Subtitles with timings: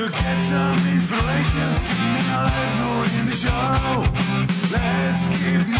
[0.00, 1.74] to get some inspiration.
[1.84, 4.04] Keep me alive during the show.
[4.72, 5.79] Let's keep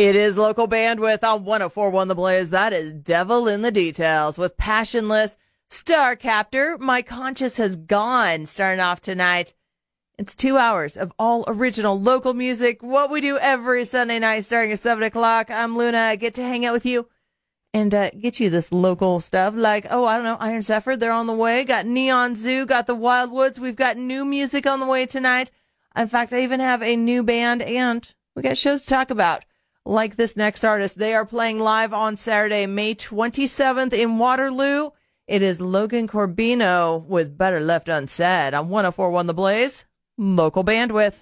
[0.00, 2.48] It is local bandwidth on 1041 The Blaze.
[2.48, 5.36] That is Devil in the Details with Passionless
[5.68, 6.78] Star Captor.
[6.78, 9.52] My conscience has gone starting off tonight.
[10.16, 12.82] It's two hours of all original local music.
[12.82, 15.50] What we do every Sunday night starting at 7 o'clock.
[15.50, 15.98] I'm Luna.
[15.98, 17.06] I get to hang out with you
[17.74, 20.96] and uh, get you this local stuff like, oh, I don't know, Iron Zephyr.
[20.96, 21.62] They're on the way.
[21.64, 22.64] Got Neon Zoo.
[22.64, 23.58] Got the Wildwoods.
[23.58, 25.50] We've got new music on the way tonight.
[25.94, 29.44] In fact, I even have a new band and we got shows to talk about
[29.84, 30.98] like this next artist.
[30.98, 34.90] They are playing live on Saturday, May 27th in Waterloo.
[35.26, 39.84] It is Logan Corbino with Better Left Unsaid on 1041 The Blaze,
[40.18, 41.14] local bandwidth.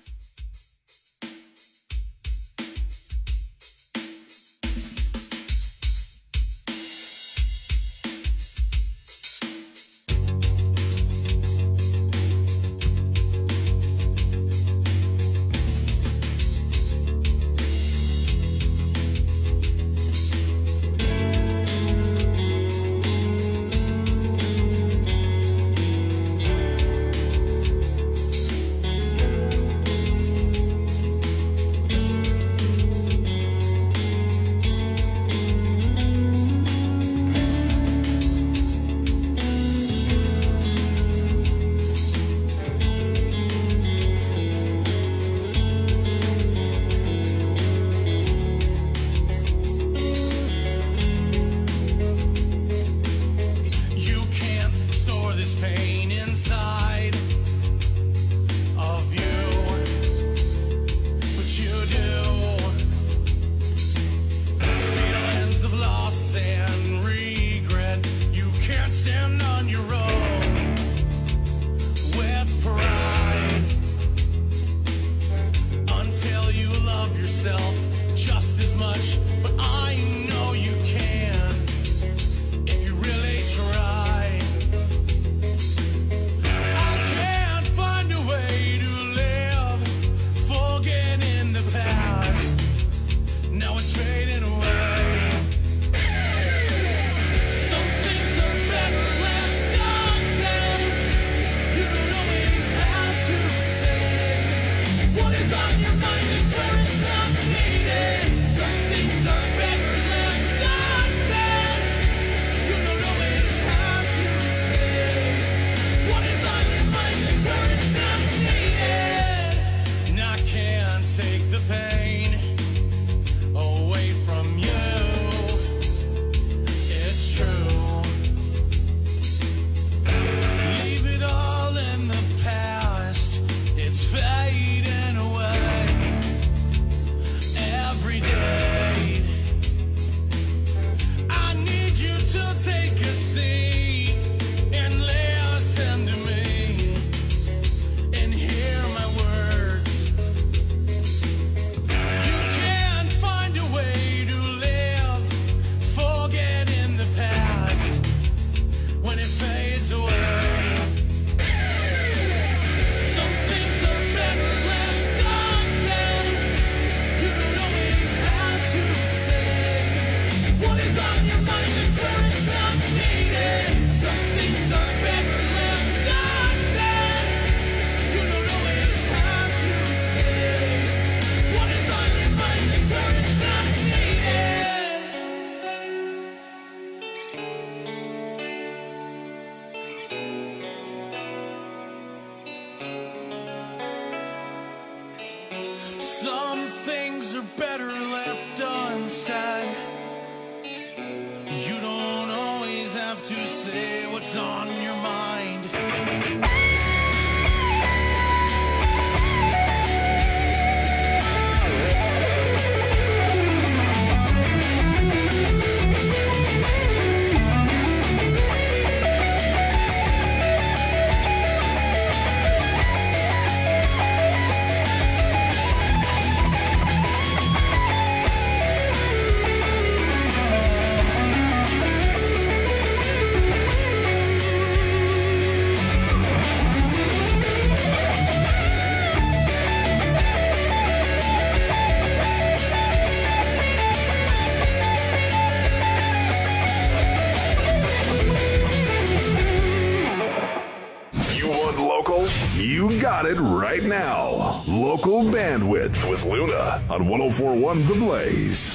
[257.38, 258.67] 1041 The Blaze.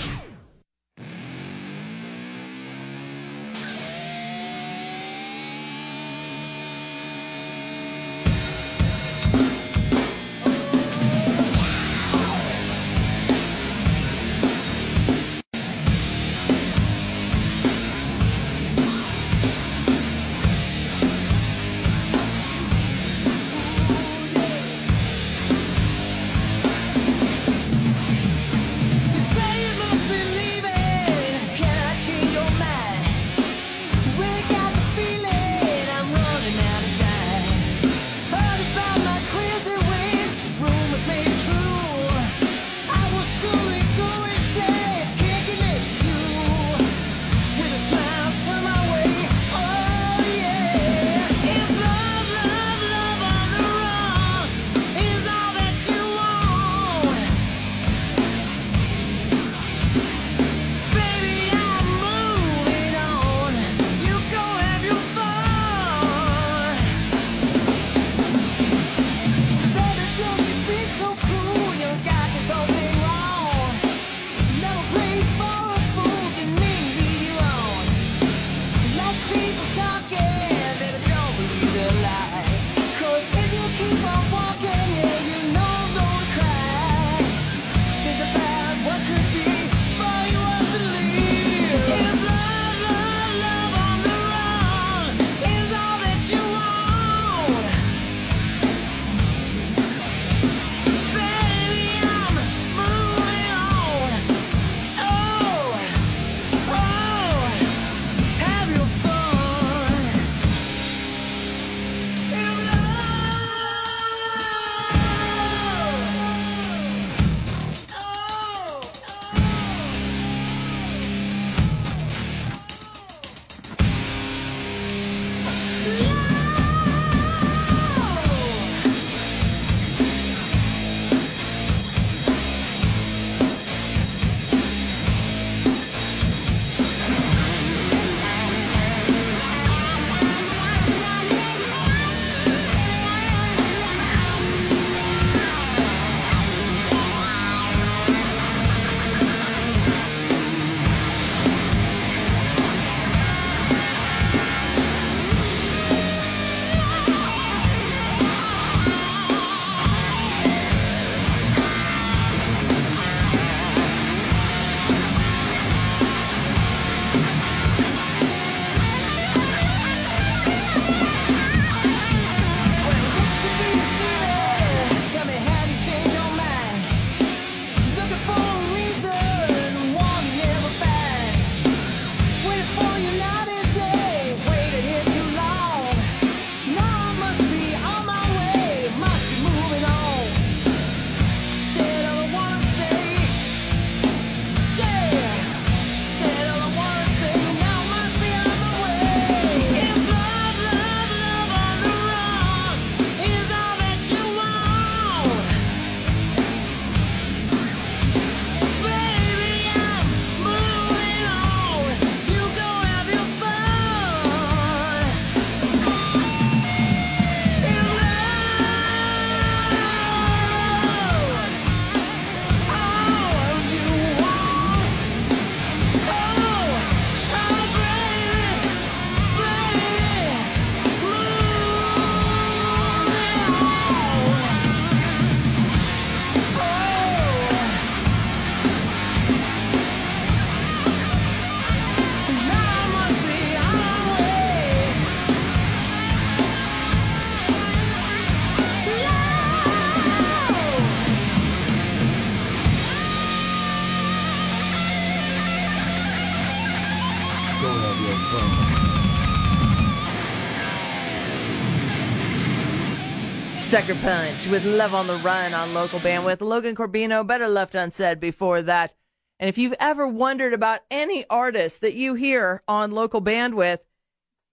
[263.74, 266.42] Sucker Punch with Love on the Run on local bandwidth.
[266.42, 268.94] Logan Corbino, better left unsaid before that.
[269.40, 273.80] And if you've ever wondered about any artist that you hear on local bandwidth,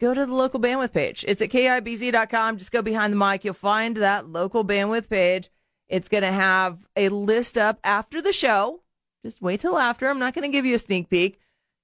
[0.01, 1.23] go to the local bandwidth page.
[1.29, 2.57] It's at kibz.com.
[2.57, 3.45] Just go behind the mic.
[3.45, 5.51] You'll find that local bandwidth page.
[5.87, 8.81] It's going to have a list up after the show.
[9.23, 10.09] Just wait till after.
[10.09, 11.39] I'm not going to give you a sneak peek.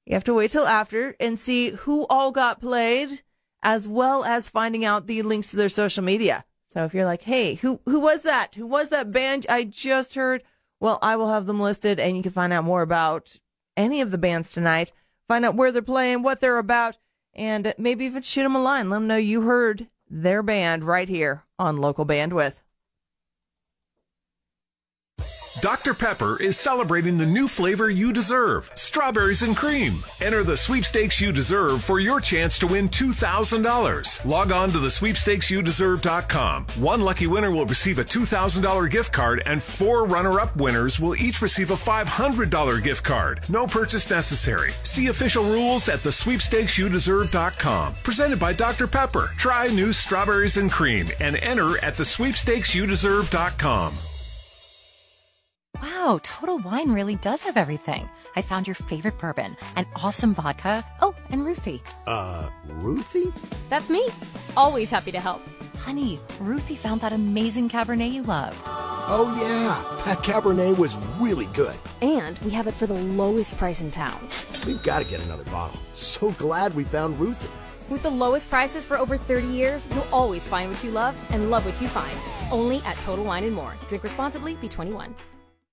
[0.07, 3.21] You have to wait till after and see who all got played,
[3.63, 6.47] as well as finding out the links to their social media.
[6.69, 8.55] So if you're like, hey, who who was that?
[8.57, 10.43] Who was that band I just heard?
[10.81, 13.39] Well, I will have them listed, and you can find out more about
[13.77, 14.93] any of the bands tonight.
[15.29, 16.99] Find out where they're playing, what they're about,
[17.35, 18.91] and maybe even shoot them a line.
[18.91, 22.61] Let them know you heard their band right here on local bandwidth.
[25.61, 25.95] Dr.
[25.95, 29.95] Pepper is celebrating the new flavor you deserve strawberries and cream.
[30.21, 34.25] Enter the sweepstakes you deserve for your chance to win $2,000.
[34.25, 36.67] Log on to the sweepstakesyoudeserve.com.
[36.79, 41.17] One lucky winner will receive a $2,000 gift card, and four runner up winners will
[41.17, 43.41] each receive a $500 gift card.
[43.49, 44.71] No purchase necessary.
[44.85, 47.95] See official rules at the sweepstakesyoudeserve.com.
[48.03, 48.87] Presented by Dr.
[48.87, 49.31] Pepper.
[49.37, 54.16] Try new strawberries and cream and enter at the sweepstakesyoudeserve.com.
[56.07, 58.09] Wow, Total Wine really does have everything.
[58.37, 60.85] I found your favorite bourbon, an awesome vodka.
[61.03, 61.83] Oh, and Ruthie.
[62.07, 63.33] Uh, Ruthie?
[63.71, 64.07] That's me.
[64.57, 65.43] Always happy to help.
[65.81, 68.57] Honey, Ruthie found that amazing Cabernet you loved.
[68.69, 70.05] Oh, yeah.
[70.05, 71.75] That Cabernet was really good.
[72.01, 74.29] And we have it for the lowest price in town.
[74.65, 75.81] We've got to get another bottle.
[75.95, 77.51] So glad we found Ruthie.
[77.91, 81.51] With the lowest prices for over 30 years, you'll always find what you love and
[81.51, 82.17] love what you find.
[82.53, 83.75] Only at Total Wine and More.
[83.89, 85.13] Drink responsibly, be 21.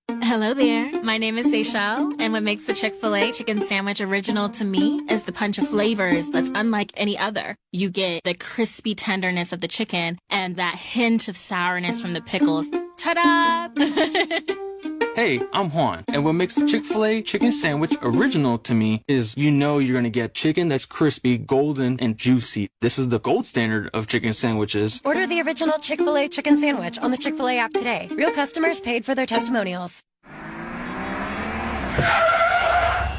[0.08, 1.02] Hello there.
[1.02, 4.64] My name is Seychelle, and what makes the Chick fil A chicken sandwich original to
[4.64, 7.56] me is the punch of flavors that's unlike any other.
[7.72, 12.20] You get the crispy tenderness of the chicken and that hint of sourness from the
[12.20, 12.68] pickles.
[12.98, 14.64] Ta da!
[15.14, 19.04] Hey, I'm Juan, and what makes the Chick fil A chicken sandwich original to me
[19.06, 22.68] is you know you're gonna get chicken that's crispy, golden, and juicy.
[22.80, 25.00] This is the gold standard of chicken sandwiches.
[25.04, 28.08] Order the original Chick fil A chicken sandwich on the Chick fil A app today.
[28.10, 30.02] Real customers paid for their testimonials.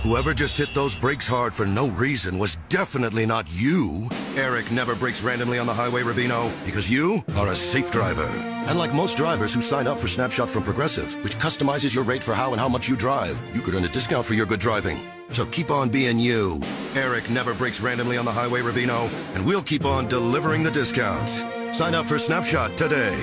[0.05, 4.07] Whoever just hit those brakes hard for no reason was definitely not you.
[4.37, 8.27] Eric never brakes randomly on the highway, Rubino, because you are a safe driver.
[8.27, 12.21] And like most drivers who sign up for Snapshot from Progressive, which customizes your rate
[12.21, 14.59] for how and how much you drive, you could earn a discount for your good
[14.59, 14.99] driving.
[15.31, 16.61] So keep on being you.
[16.93, 21.43] Eric never brakes randomly on the highway, Rubino, and we'll keep on delivering the discounts.
[21.75, 23.17] Sign up for Snapshot today.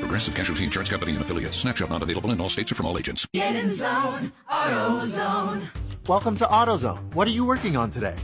[0.00, 1.58] Progressive Casualty Insurance Company and affiliates.
[1.58, 3.24] Snapshot not available in all states or from all agents.
[3.32, 5.68] Get in zone, AutoZone.
[6.06, 7.14] Welcome to AutoZone.
[7.14, 8.14] What are you working on today?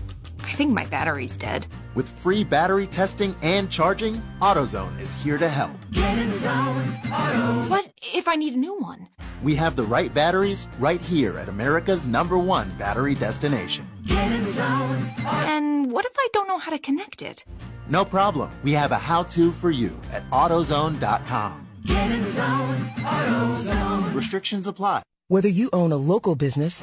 [0.45, 1.67] I think my battery's dead.
[1.95, 5.73] With free battery testing and charging, AutoZone is here to help.
[5.91, 7.71] Get in zone, AutoZone.
[7.71, 9.09] What if I need a new one?
[9.43, 13.89] We have the right batteries right here at America's number one battery destination.
[14.05, 17.47] Get in zone, And what if I don't know how to connect it?
[17.89, 18.51] No problem.
[18.63, 21.67] We have a how-to for you at AutoZone.com.
[21.87, 24.15] Get in zone, AutoZone.
[24.15, 25.03] Restrictions apply.
[25.29, 26.83] Whether you own a local business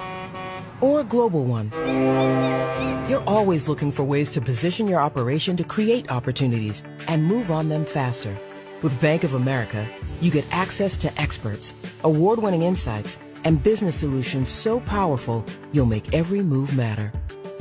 [0.82, 1.72] or a global one,
[3.10, 7.70] you're always looking for ways to position your operation to create opportunities and move on
[7.70, 8.36] them faster.
[8.84, 9.88] With Bank of America,
[10.22, 16.42] you get access to experts, award-winning insights, and business solutions so powerful you'll make every
[16.42, 17.12] move matter.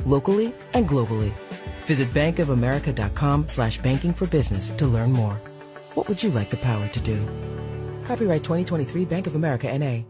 [0.05, 1.33] Locally and globally.
[1.81, 5.35] Visit bankofamerica.com slash banking for business to learn more.
[5.93, 7.17] What would you like the power to do?
[8.03, 10.01] Copyright 2023 Bank of America NA.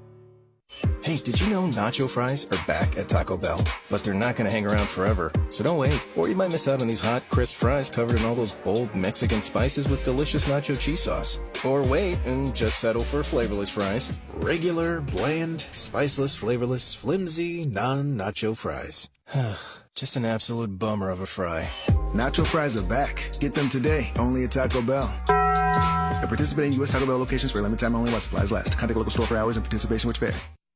[1.07, 3.63] Hey, did you know nacho fries are back at Taco Bell?
[3.89, 5.31] But they're not going to hang around forever.
[5.51, 8.25] So don't wait, or you might miss out on these hot, crisp fries covered in
[8.25, 11.39] all those bold Mexican spices with delicious nacho cheese sauce.
[11.63, 14.11] Or wait and just settle for flavorless fries.
[14.33, 19.09] Regular, bland, spiceless, flavorless, flimsy, non-nacho fries.
[19.95, 21.69] just an absolute bummer of a fry.
[22.13, 23.31] Nacho fries are back.
[23.39, 25.07] Get them today, only at Taco Bell.
[25.29, 26.91] At participating U.S.
[26.91, 28.77] Taco Bell locations for a limited time only while supplies last.
[28.77, 30.35] Contact local store for hours and participation which vary.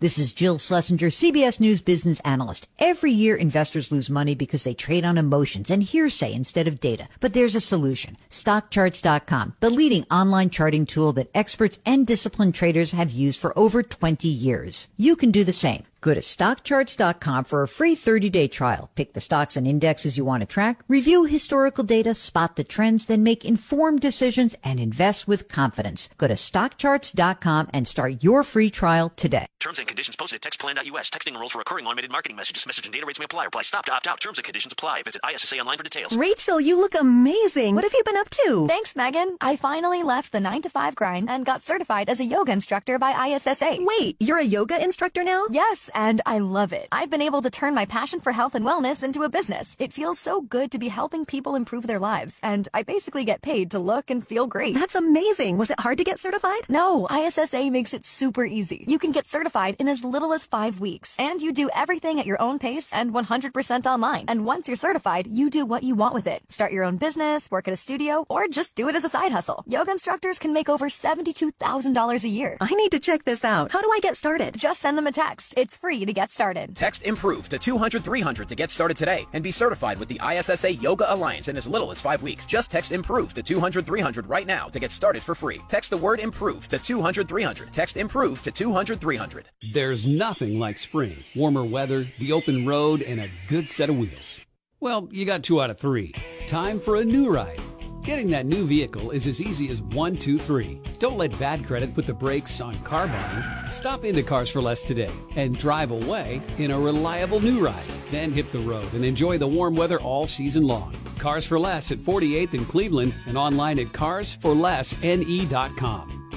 [0.00, 2.68] This is Jill Schlesinger, CBS News business analyst.
[2.78, 7.06] Every year, investors lose money because they trade on emotions and hearsay instead of data.
[7.20, 8.16] But there's a solution.
[8.30, 13.82] StockCharts.com, the leading online charting tool that experts and disciplined traders have used for over
[13.82, 14.88] 20 years.
[14.96, 15.84] You can do the same.
[16.00, 18.90] Go to stockcharts.com for a free 30-day trial.
[18.94, 23.06] Pick the stocks and indexes you want to track, review historical data, spot the trends,
[23.06, 26.08] then make informed decisions and invest with confidence.
[26.16, 29.46] Go to stockcharts.com and start your free trial today.
[29.60, 31.10] Terms and conditions posted at textplan.us.
[31.10, 32.66] Texting rules for recurring automated marketing messages.
[32.66, 33.44] Message and data rates may apply.
[33.44, 34.18] Reply stop to opt out.
[34.18, 35.02] Terms and conditions apply.
[35.02, 36.16] Visit ISSA online for details.
[36.16, 37.74] Rachel, you look amazing.
[37.74, 38.66] What have you been up to?
[38.68, 39.36] Thanks, Megan.
[39.42, 42.98] I finally left the 9 to 5 grind and got certified as a yoga instructor
[42.98, 43.76] by ISSA.
[43.80, 45.44] Wait, you're a yoga instructor now?
[45.50, 46.88] Yes, and I love it.
[46.92, 49.76] I've been able to turn my passion for health and wellness into a business.
[49.78, 53.42] It feels so good to be helping people improve their lives, and I basically get
[53.42, 54.74] paid to look and feel great.
[54.74, 55.56] That's amazing.
[55.56, 56.62] Was it hard to get certified?
[56.68, 58.84] No, ISSA makes it super easy.
[58.86, 62.26] You can get certified in as little as five weeks, and you do everything at
[62.26, 64.24] your own pace and 100% online.
[64.28, 66.42] And once you're certified, you do what you want with it.
[66.50, 69.32] Start your own business, work at a studio, or just do it as a side
[69.32, 69.64] hustle.
[69.66, 72.56] Yoga instructors can make over $72,000 a year.
[72.60, 73.72] I need to check this out.
[73.72, 74.56] How do I get started?
[74.56, 75.54] Just send them a text.
[75.56, 76.76] It's free to get started.
[76.76, 80.74] Text IMPROVE to 200 300 to get started today and be certified with the ISSA
[80.74, 82.46] Yoga Alliance in as little as five weeks.
[82.46, 85.60] Just text IMPROVE to 200 300 right now to get started for free.
[85.68, 87.72] Text the word IMPROVE to 200 300.
[87.72, 89.48] Text IMPROVE to 200 300.
[89.72, 91.24] There's nothing like spring.
[91.34, 94.40] Warmer weather, the open road, and a good set of wheels.
[94.80, 96.14] Well, you got two out of three.
[96.46, 97.60] Time for a new ride.
[98.02, 100.80] Getting that new vehicle is as easy as one, two, three.
[100.98, 103.44] Don't let bad credit put the brakes on car buying.
[103.70, 107.84] Stop into Cars for Less today and drive away in a reliable new ride.
[108.10, 110.94] Then hit the road and enjoy the warm weather all season long.
[111.18, 116.30] Cars for Less at 48th in Cleveland and online at carsforlessne.com.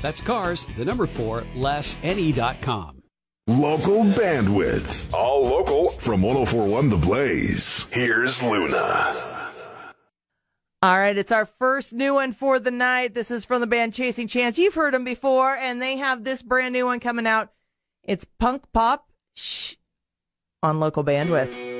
[0.00, 3.02] That's cars, the number four, lessne.com.
[3.48, 5.12] Local bandwidth.
[5.12, 7.88] All local from 1041 The Blaze.
[7.90, 9.37] Here's Luna.
[10.80, 13.12] All right, it's our first new one for the night.
[13.12, 14.58] This is from the band Chasing Chance.
[14.58, 17.52] You've heard them before, and they have this brand new one coming out.
[18.04, 19.74] It's punk pop shh,
[20.62, 21.77] on local bandwidth.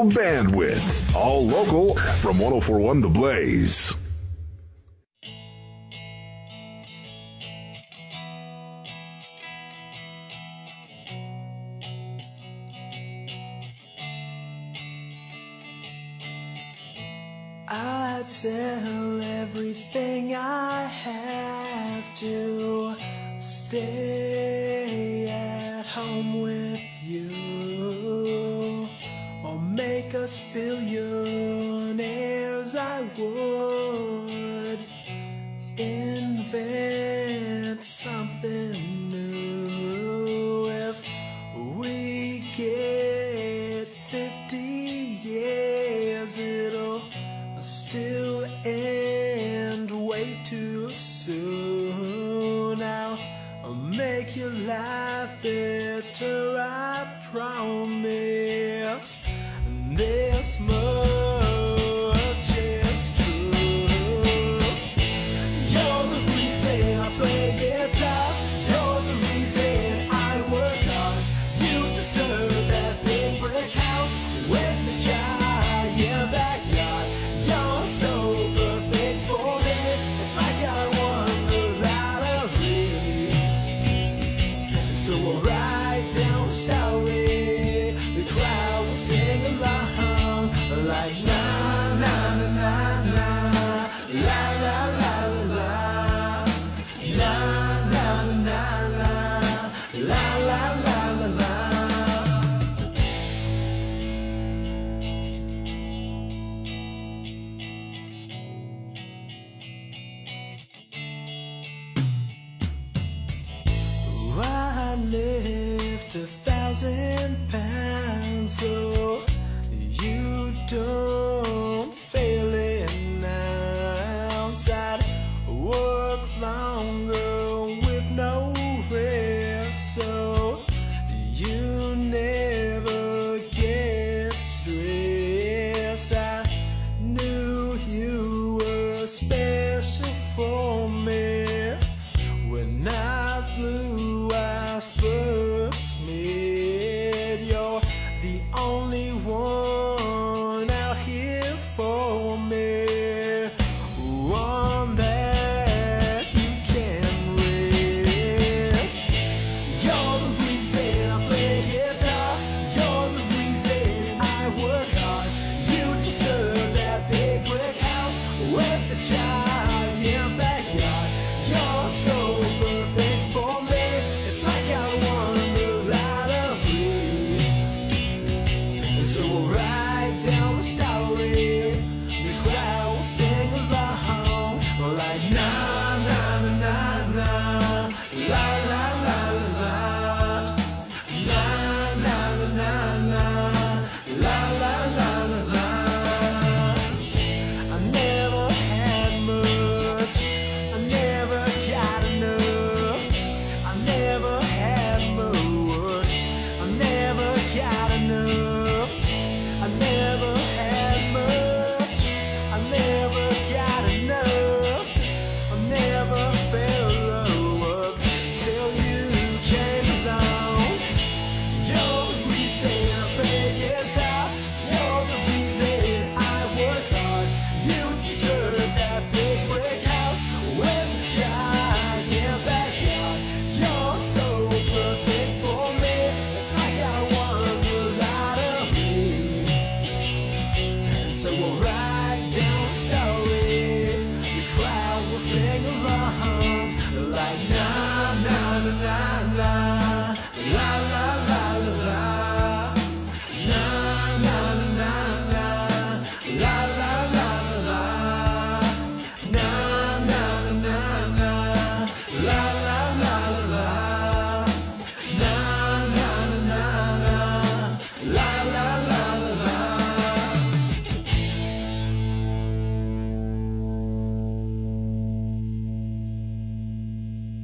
[0.00, 1.14] full bandwidth.
[1.14, 3.96] All local from 1041 The Blaze.
[17.68, 22.96] I'd sell everything I have to
[23.38, 27.59] stay at home with you
[30.30, 34.78] as billionaires I would
[35.76, 38.69] invent something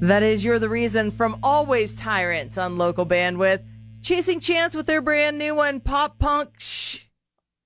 [0.07, 3.65] That is You're the Reason from Always Tyrants on local bandwidth.
[4.03, 6.51] Chasing Chance with their brand new one, Pop Punk.
[6.59, 6.99] Shh.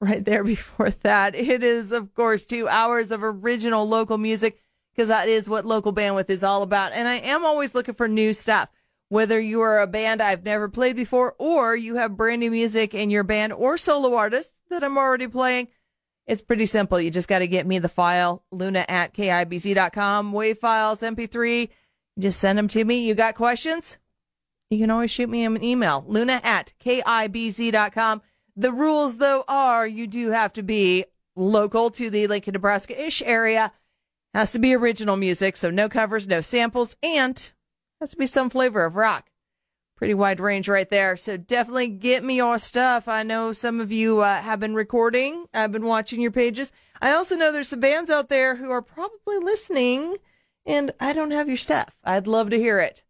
[0.00, 1.34] Right there before that.
[1.34, 4.58] It is, of course, two hours of original local music
[4.96, 6.92] because that is what local bandwidth is all about.
[6.94, 8.70] And I am always looking for new stuff.
[9.10, 12.94] Whether you are a band I've never played before or you have brand new music
[12.94, 15.68] in your band or solo artists that I'm already playing,
[16.26, 16.98] it's pretty simple.
[16.98, 21.68] You just got to get me the file, luna at kibz.com, wave files, MP3.
[22.20, 23.06] Just send them to me.
[23.06, 23.98] You got questions?
[24.70, 28.22] You can always shoot me an email, luna at kibz.com.
[28.56, 33.22] The rules, though, are you do have to be local to the Lincoln, Nebraska ish
[33.22, 33.72] area.
[34.34, 37.50] Has to be original music, so no covers, no samples, and
[38.00, 39.30] has to be some flavor of rock.
[39.96, 41.16] Pretty wide range right there.
[41.16, 43.08] So definitely get me your stuff.
[43.08, 45.46] I know some of you uh, have been recording.
[45.52, 46.72] I've been watching your pages.
[47.02, 50.16] I also know there's some bands out there who are probably listening,
[50.66, 51.96] and I don't have your stuff.
[52.04, 53.02] I'd love to hear it.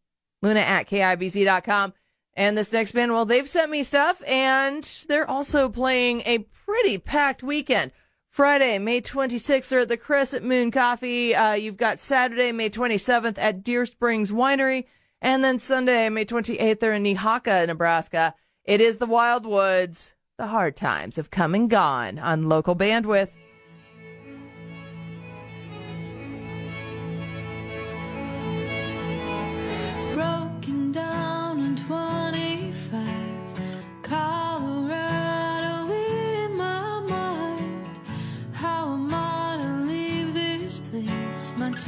[0.43, 1.95] Luna at KIBZ.com.
[2.35, 6.97] And this next band, well, they've sent me stuff, and they're also playing a pretty
[6.97, 7.93] packed weekend.
[8.31, 11.35] Friday, May 26th, they're at the Crescent Moon Coffee.
[11.35, 14.85] Uh, you've got Saturday, May 27th at Deer Springs Winery.
[15.21, 18.35] And then Sunday, May 28th, they're in Nehawka, Nebraska.
[18.65, 20.13] It is the Wildwoods.
[20.39, 23.29] The hard times have come and gone on local bandwidth.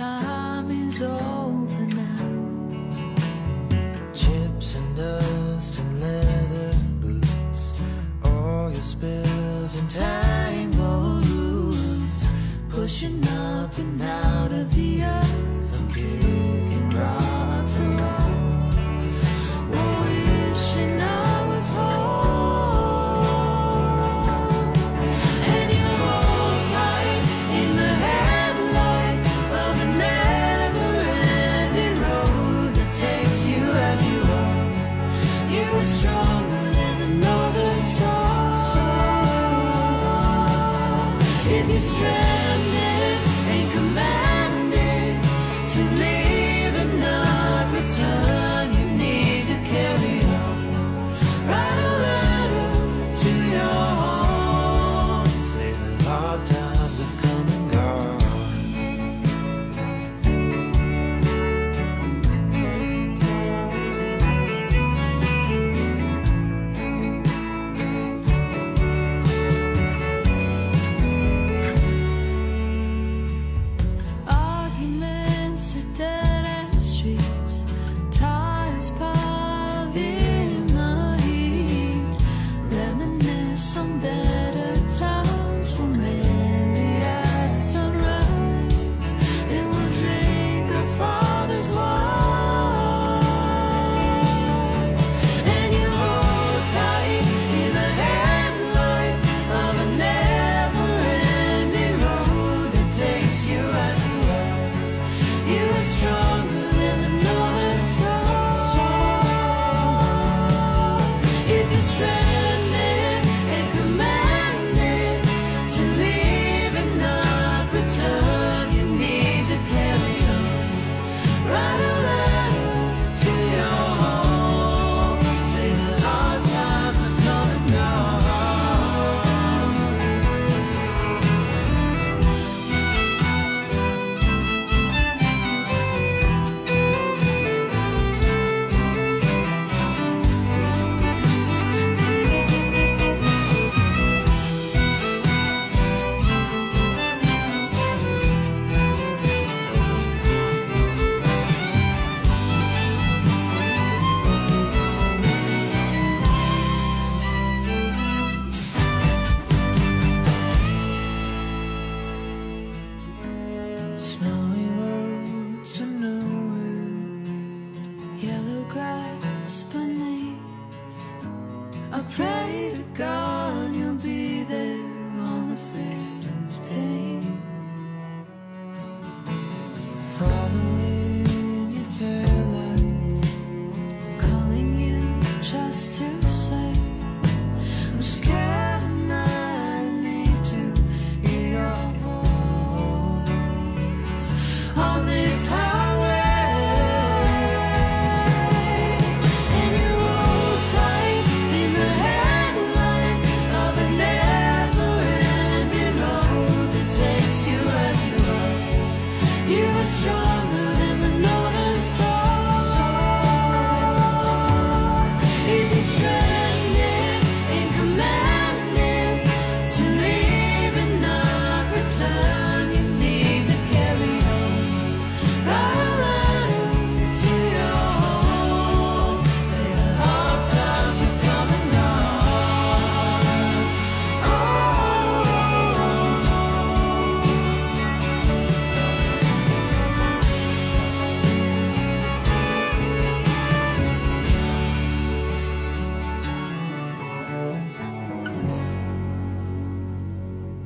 [0.02, 2.26] time is over now.
[4.12, 7.62] Chips and dust and leather boots,
[8.24, 12.22] all your spills and tangled roots,
[12.68, 15.51] pushing up and out of the earth.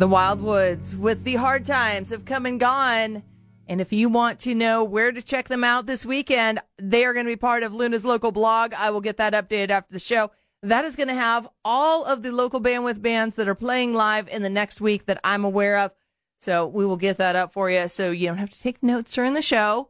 [0.07, 3.25] Wildwoods with the hard times have come and gone.
[3.67, 7.13] And if you want to know where to check them out this weekend, they are
[7.13, 8.73] going to be part of Luna's local blog.
[8.75, 10.31] I will get that updated after the show.
[10.63, 14.29] That is going to have all of the local bandwidth bands that are playing live
[14.29, 15.93] in the next week that I'm aware of.
[16.41, 19.13] So we will get that up for you so you don't have to take notes
[19.13, 19.89] during the show,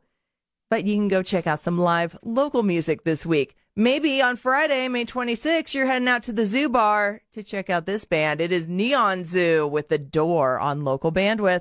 [0.70, 3.54] but you can go check out some live local music this week.
[3.78, 7.84] Maybe on Friday, May 26th, you're heading out to the Zoo Bar to check out
[7.84, 8.40] this band.
[8.40, 11.60] It is Neon Zoo with the door on local bandwidth.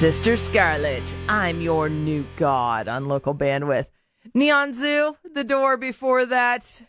[0.00, 3.84] Sister Scarlet, I'm your new god on local bandwidth.
[4.32, 6.80] Neon Zoo, the door before that.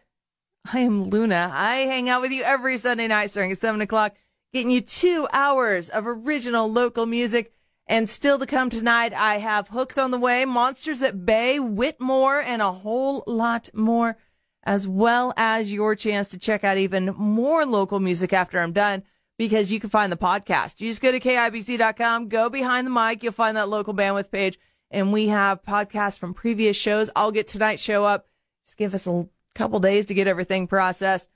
[0.72, 1.52] I am Luna.
[1.54, 4.16] I hang out with you every Sunday night starting at 7 o'clock,
[4.54, 7.52] getting you two hours of original local music.
[7.86, 12.40] And still to come tonight, I have Hooked on the Way, Monsters at Bay, Whitmore,
[12.40, 14.16] and a whole lot more,
[14.64, 19.04] as well as your chance to check out even more local music after I'm done
[19.42, 20.80] because you can find the podcast.
[20.80, 24.60] You just go to KIBZ.com, go behind the mic, you'll find that local bandwidth page,
[24.92, 27.10] and we have podcasts from previous shows.
[27.16, 28.28] I'll get tonight's show up.
[28.68, 31.28] Just give us a couple days to get everything processed.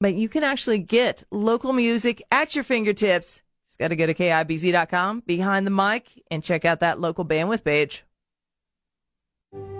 [0.00, 3.42] But you can actually get local music at your fingertips.
[3.68, 7.62] Just got to go to KIBZ.com, behind the mic, and check out that local bandwidth
[7.62, 8.04] page.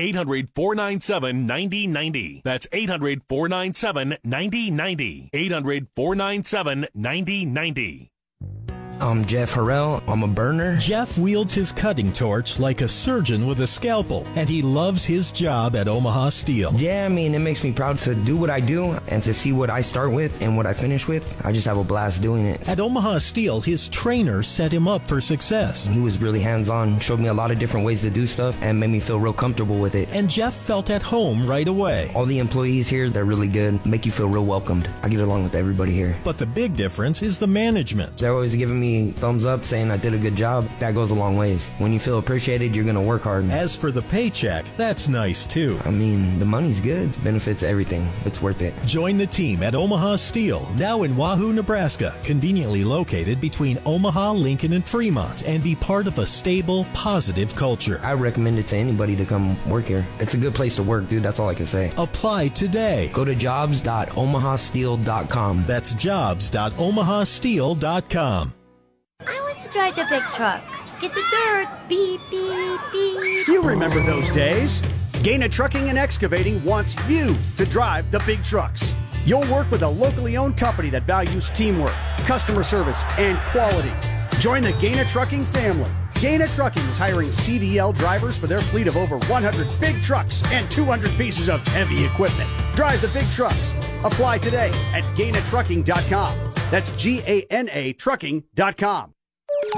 [0.00, 2.40] 800 497 9090.
[2.42, 5.30] That's 800 497 9090.
[5.34, 8.09] 800 497 9090.
[9.00, 10.02] I'm Jeff Harrell.
[10.06, 10.76] I'm a burner.
[10.76, 15.32] Jeff wields his cutting torch like a surgeon with a scalpel, and he loves his
[15.32, 16.74] job at Omaha Steel.
[16.74, 19.52] Yeah, I mean, it makes me proud to do what I do and to see
[19.52, 21.24] what I start with and what I finish with.
[21.46, 22.68] I just have a blast doing it.
[22.68, 25.86] At Omaha Steel, his trainer set him up for success.
[25.86, 28.54] He was really hands on, showed me a lot of different ways to do stuff,
[28.60, 30.10] and made me feel real comfortable with it.
[30.12, 32.12] And Jeff felt at home right away.
[32.14, 34.90] All the employees here, they're really good, make you feel real welcomed.
[35.02, 36.18] I get along with everybody here.
[36.22, 38.18] But the big difference is the management.
[38.18, 40.68] They're always giving me thumbs up saying I did a good job.
[40.78, 41.66] That goes a long ways.
[41.78, 43.48] When you feel appreciated, you're going to work hard.
[43.50, 45.78] As for the paycheck, that's nice too.
[45.84, 47.10] I mean, the money's good.
[47.10, 48.06] It benefits everything.
[48.24, 48.74] It's worth it.
[48.84, 54.74] Join the team at Omaha Steel, now in Wahoo, Nebraska, conveniently located between Omaha, Lincoln,
[54.74, 58.00] and Fremont, and be part of a stable, positive culture.
[58.02, 60.06] I recommend it to anybody to come work here.
[60.18, 61.22] It's a good place to work, dude.
[61.22, 61.92] That's all I can say.
[61.96, 63.10] Apply today.
[63.12, 65.64] Go to jobs.omahasteel.com.
[65.66, 68.59] That's jobs.omahasteel.com.
[69.72, 70.62] Drive the big truck.
[71.00, 71.68] Get the dirt.
[71.88, 73.46] Beep, beep, beep.
[73.46, 74.82] You remember those days?
[75.22, 78.92] Gana Trucking and Excavating wants you to drive the big trucks.
[79.24, 81.94] You'll work with a locally owned company that values teamwork,
[82.26, 83.92] customer service, and quality.
[84.40, 85.90] Join the Gana Trucking family.
[86.20, 90.68] Gana Trucking is hiring CDL drivers for their fleet of over 100 big trucks and
[90.70, 92.50] 200 pieces of heavy equipment.
[92.74, 93.72] Drive the big trucks.
[94.02, 96.52] Apply today at GanaTrucking.com.
[96.70, 99.14] That's G A N A Trucking.com.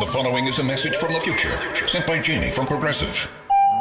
[0.01, 1.55] The following is a message from the future,
[1.87, 3.31] sent by Jamie from Progressive.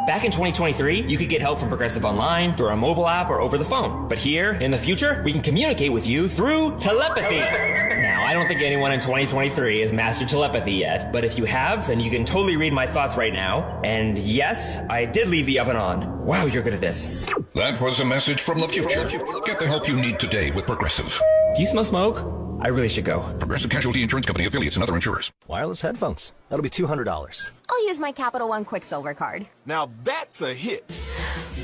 [0.05, 3.39] Back in 2023, you could get help from Progressive Online, through our mobile app, or
[3.39, 4.09] over the phone.
[4.09, 7.39] But here, in the future, we can communicate with you through telepathy.
[7.39, 11.87] Now, I don't think anyone in 2023 has mastered telepathy yet, but if you have,
[11.87, 13.79] then you can totally read my thoughts right now.
[13.85, 16.25] And yes, I did leave the oven on.
[16.25, 17.25] Wow, you're good at this.
[17.55, 19.07] That was a message from the future.
[19.45, 21.21] Get the help you need today with Progressive.
[21.55, 22.40] Do you smell smoke?
[22.63, 23.21] I really should go.
[23.39, 25.31] Progressive Casualty Insurance Company affiliates and other insurers.
[25.47, 26.31] Wireless headphones.
[26.49, 27.51] That'll be $200.
[27.69, 29.47] I'll use my Capital One Quicksilver card.
[29.65, 31.01] Now that's a hit.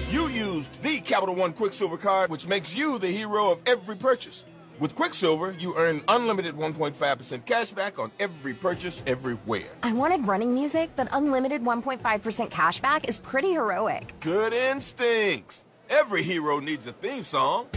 [0.09, 4.45] You used the Capital One Quicksilver card, which makes you the hero of every purchase.
[4.79, 9.69] With Quicksilver, you earn unlimited 1.5% cash back on every purchase everywhere.
[9.83, 14.13] I wanted running music, but unlimited 1.5% cash back is pretty heroic.
[14.19, 15.63] Good instincts.
[15.91, 17.67] Every hero needs a theme song.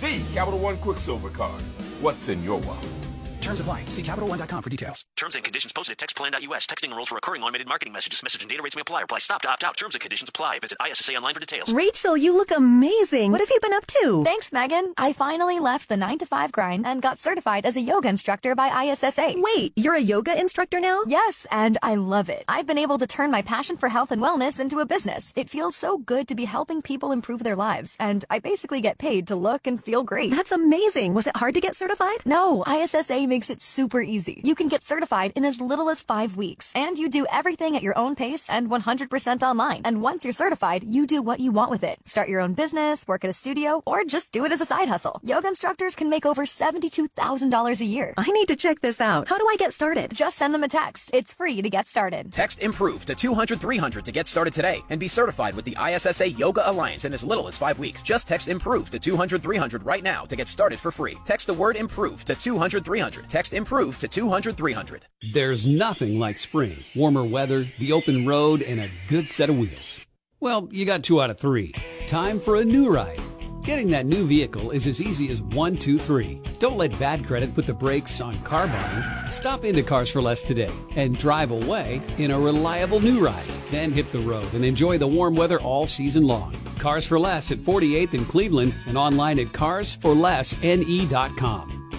[0.00, 1.62] The Capital One Quicksilver card.
[2.04, 3.03] What's in your wallet?
[3.44, 3.84] Terms apply.
[3.84, 5.04] See CapitalOne.com for details.
[5.16, 6.66] Terms and conditions posted at textplan.us.
[6.66, 8.22] Texting rules for recurring automated marketing messages.
[8.22, 9.02] Message and data rates may apply.
[9.02, 9.76] Reply stop to opt out.
[9.76, 10.60] Terms and conditions apply.
[10.60, 11.74] Visit ISSA online for details.
[11.74, 13.32] Rachel, you look amazing.
[13.32, 14.24] What have you been up to?
[14.24, 14.94] Thanks, Megan.
[14.96, 18.54] I finally left the 9 to 5 grind and got certified as a yoga instructor
[18.54, 19.34] by ISSA.
[19.36, 21.02] Wait, you're a yoga instructor now?
[21.06, 22.44] Yes, and I love it.
[22.48, 25.34] I've been able to turn my passion for health and wellness into a business.
[25.36, 28.96] It feels so good to be helping people improve their lives, and I basically get
[28.96, 30.30] paid to look and feel great.
[30.30, 31.12] That's amazing.
[31.12, 32.24] Was it hard to get certified?
[32.24, 34.40] No, ISSA makes it super easy.
[34.44, 37.82] You can get certified in as little as five weeks, and you do everything at
[37.82, 39.82] your own pace and 100% online.
[39.84, 41.98] And once you're certified, you do what you want with it.
[42.06, 44.88] Start your own business, work at a studio, or just do it as a side
[44.88, 45.18] hustle.
[45.24, 48.14] Yoga instructors can make over $72,000 a year.
[48.16, 49.28] I need to check this out.
[49.28, 50.14] How do I get started?
[50.14, 51.10] Just send them a text.
[51.12, 52.30] It's free to get started.
[52.30, 56.28] Text IMPROVE to 200 300 to get started today and be certified with the ISSA
[56.30, 58.00] Yoga Alliance in as little as five weeks.
[58.00, 61.18] Just text IMPROVE to 200 300 right now to get started for free.
[61.24, 63.23] Text the word IMPROVE to 200 300.
[63.28, 65.04] Text IMPROVE to 200 300.
[65.32, 66.84] There's nothing like spring.
[66.94, 70.00] Warmer weather, the open road, and a good set of wheels.
[70.40, 71.74] Well, you got two out of three.
[72.06, 73.20] Time for a new ride.
[73.64, 76.38] Getting that new vehicle is as easy as one, two, three.
[76.58, 79.30] Don't let bad credit put the brakes on car buying.
[79.30, 83.48] Stop into Cars for Less today and drive away in a reliable new ride.
[83.70, 86.54] Then hit the road and enjoy the warm weather all season long.
[86.78, 91.90] Cars for Less at 48th in Cleveland and online at carsforlessne.com.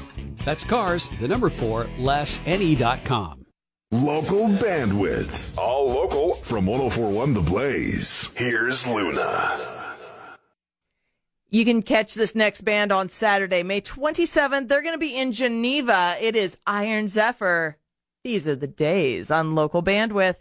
[0.45, 3.45] That's cars, the number four, lessne.com.
[3.91, 5.57] Local bandwidth.
[5.57, 8.31] All local from 1041 The Blaze.
[8.35, 9.59] Here's Luna.
[11.49, 14.67] You can catch this next band on Saturday, May 27th.
[14.67, 16.15] They're going to be in Geneva.
[16.19, 17.77] It is Iron Zephyr.
[18.23, 20.37] These are the days on local bandwidth.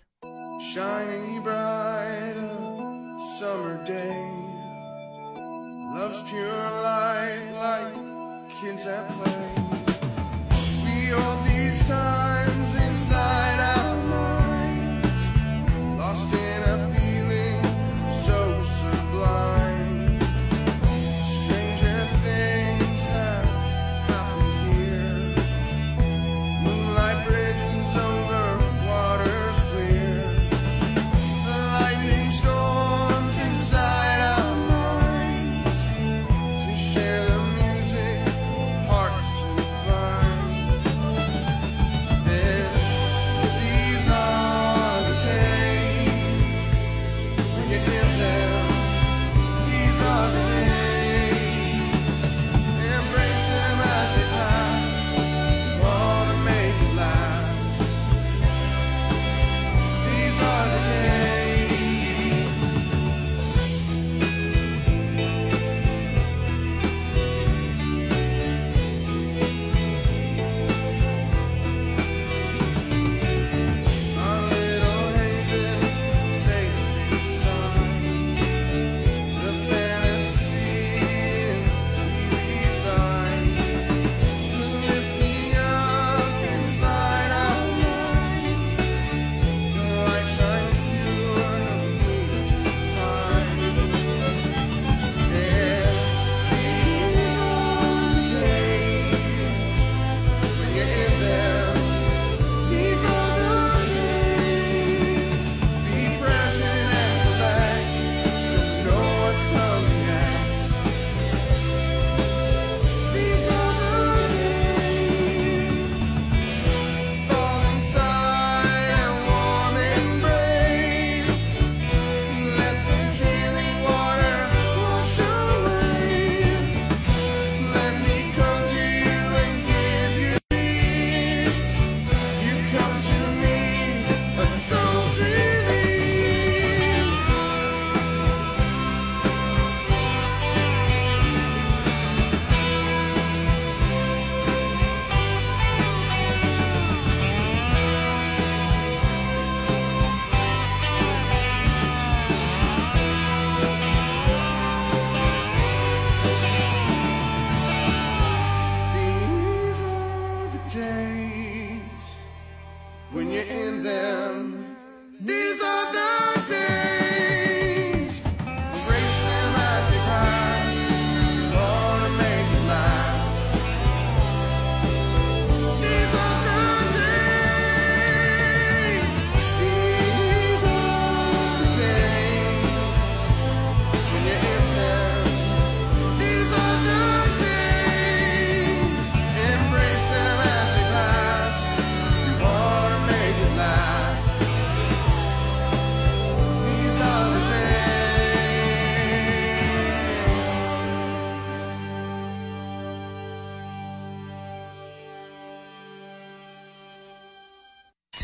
[0.72, 4.30] Shining bright, a summer day.
[5.94, 9.83] Love's pure light, like kids at play.
[11.10, 12.33] Hold these times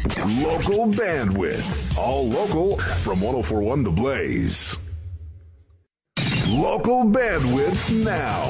[0.04, 1.98] Local bandwidth.
[1.98, 4.76] All local from 1041 The Blaze.
[6.48, 8.44] Local bandwidth now.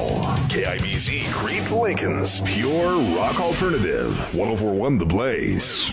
[0.49, 4.17] KIBZ Crete Lincoln's Pure Rock Alternative.
[4.35, 5.91] 1041 The Blaze.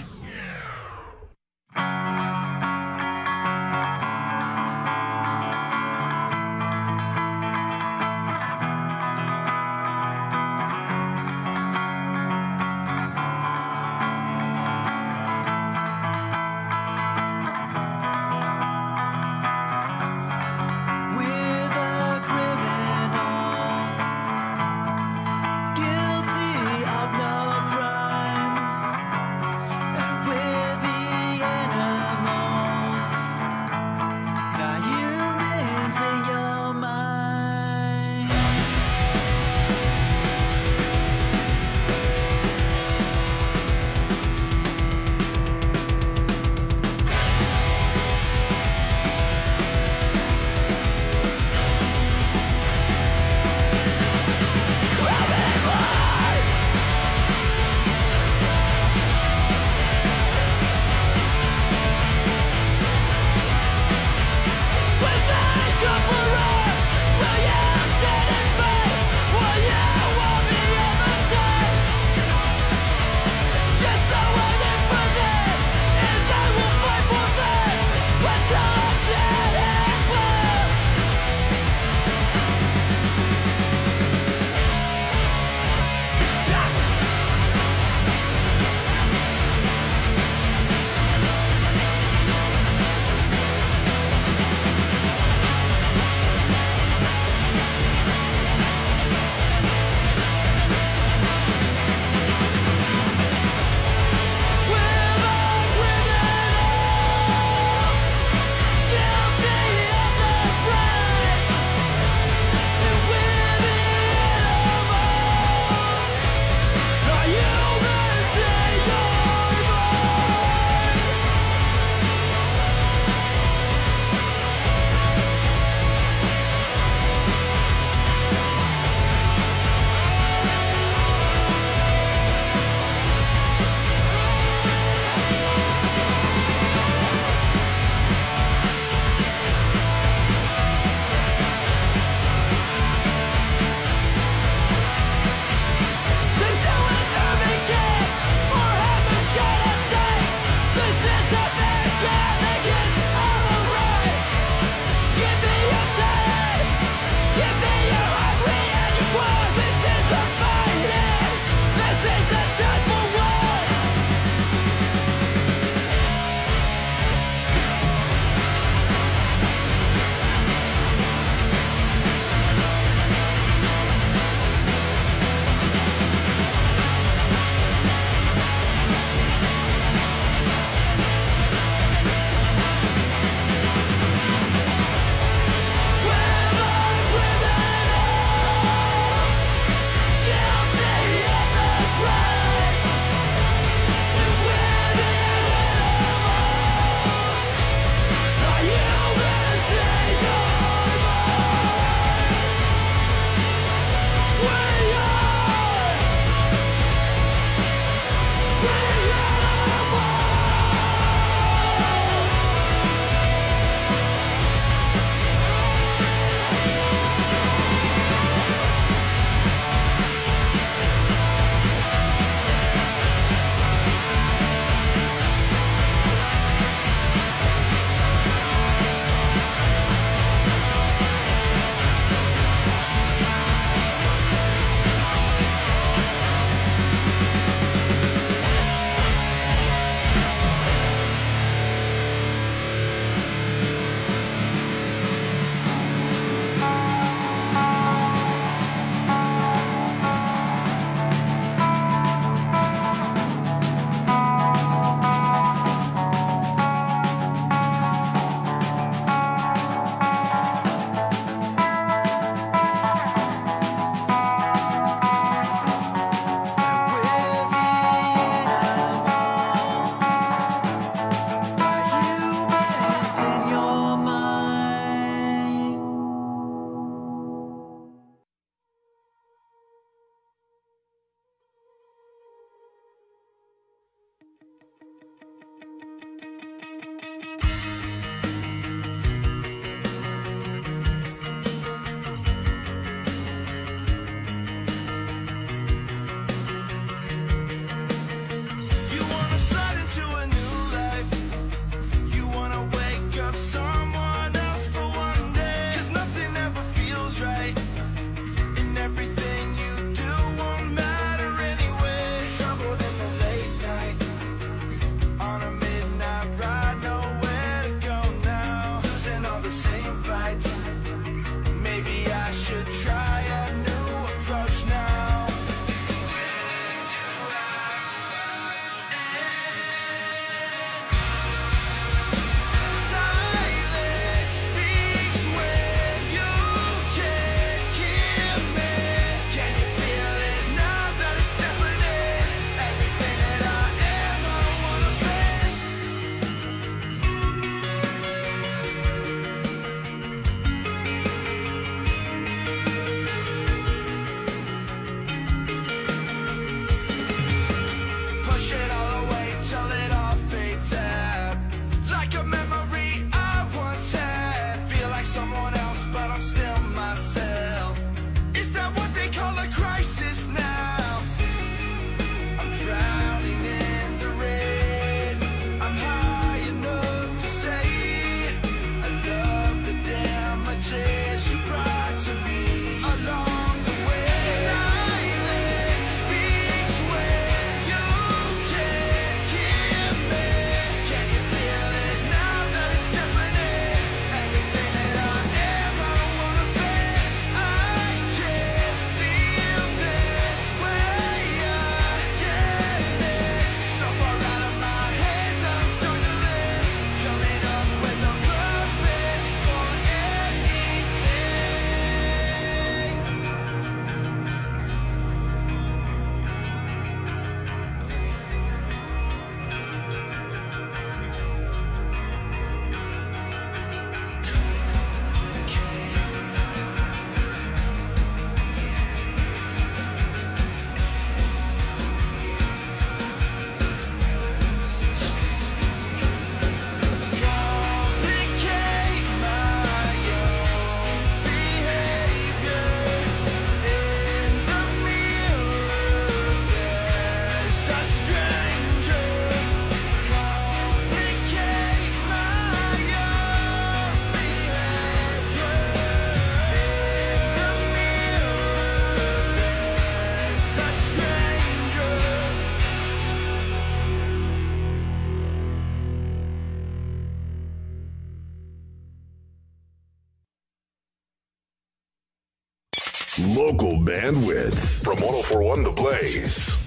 [474.07, 476.66] Local bandwidth from 1041 The Blaze.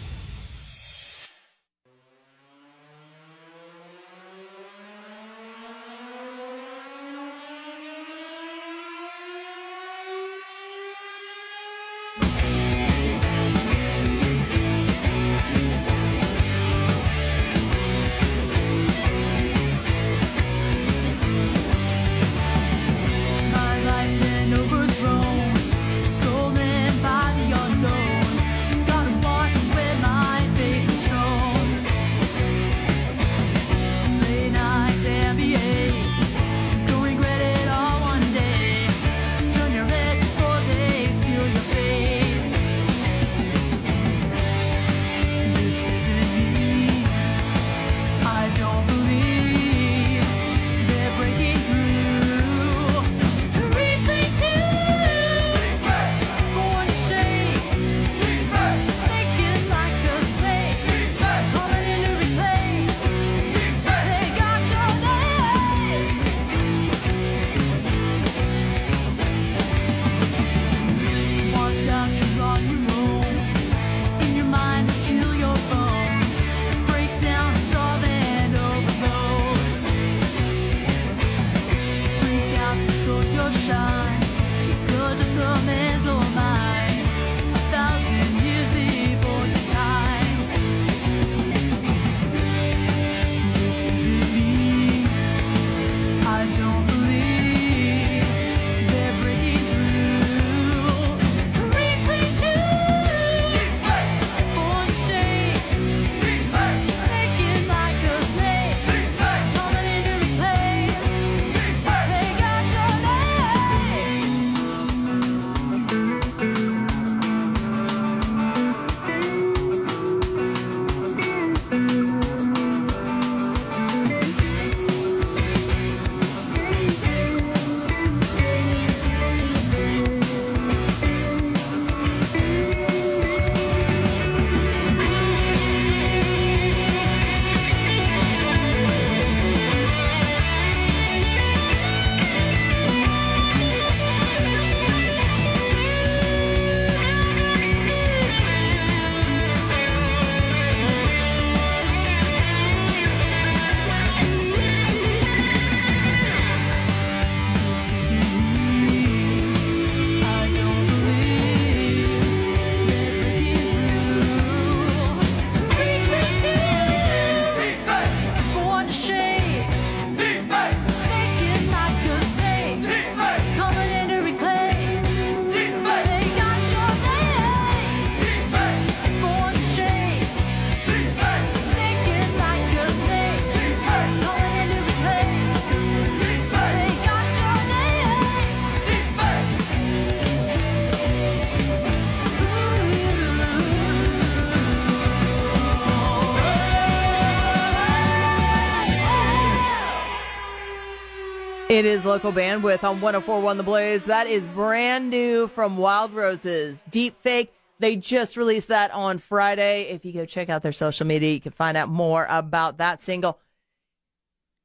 [202.11, 204.07] Local bandwidth on 1041 The Blaze.
[204.07, 206.83] That is brand new from Wild Roses.
[206.91, 207.55] Deep Fake.
[207.79, 209.83] They just released that on Friday.
[209.83, 213.01] If you go check out their social media, you can find out more about that
[213.01, 213.39] single.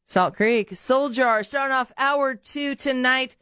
[0.06, 3.36] Salt Creek, Soul Jar, starting off hour two tonight.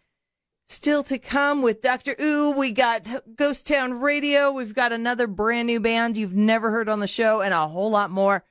[0.67, 2.17] Still to come with Dr.
[2.21, 2.51] Ooh.
[2.51, 3.07] We got
[3.37, 4.51] Ghost Town Radio.
[4.51, 7.89] We've got another brand new band you've never heard on the show and a whole
[7.89, 8.43] lot more.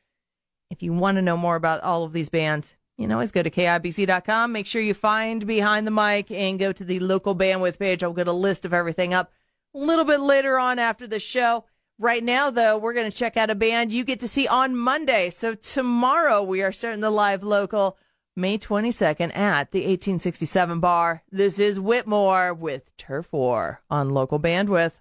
[0.71, 3.43] If you want to know more about all of these bands, you can always go
[3.43, 4.53] to KIBZ.com.
[4.53, 8.05] Make sure you find Behind the Mic and go to the local bandwidth page.
[8.05, 9.33] I'll get a list of everything up
[9.75, 11.65] a little bit later on after the show.
[11.99, 14.77] Right now, though, we're going to check out a band you get to see on
[14.77, 15.31] Monday.
[15.31, 17.99] So tomorrow we are starting the live local
[18.37, 21.23] May 22nd at the 1867 bar.
[21.31, 25.01] This is Whitmore with Turf War on local bandwidth.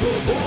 [0.00, 0.39] You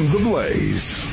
[0.00, 1.09] 1041 The Blaze.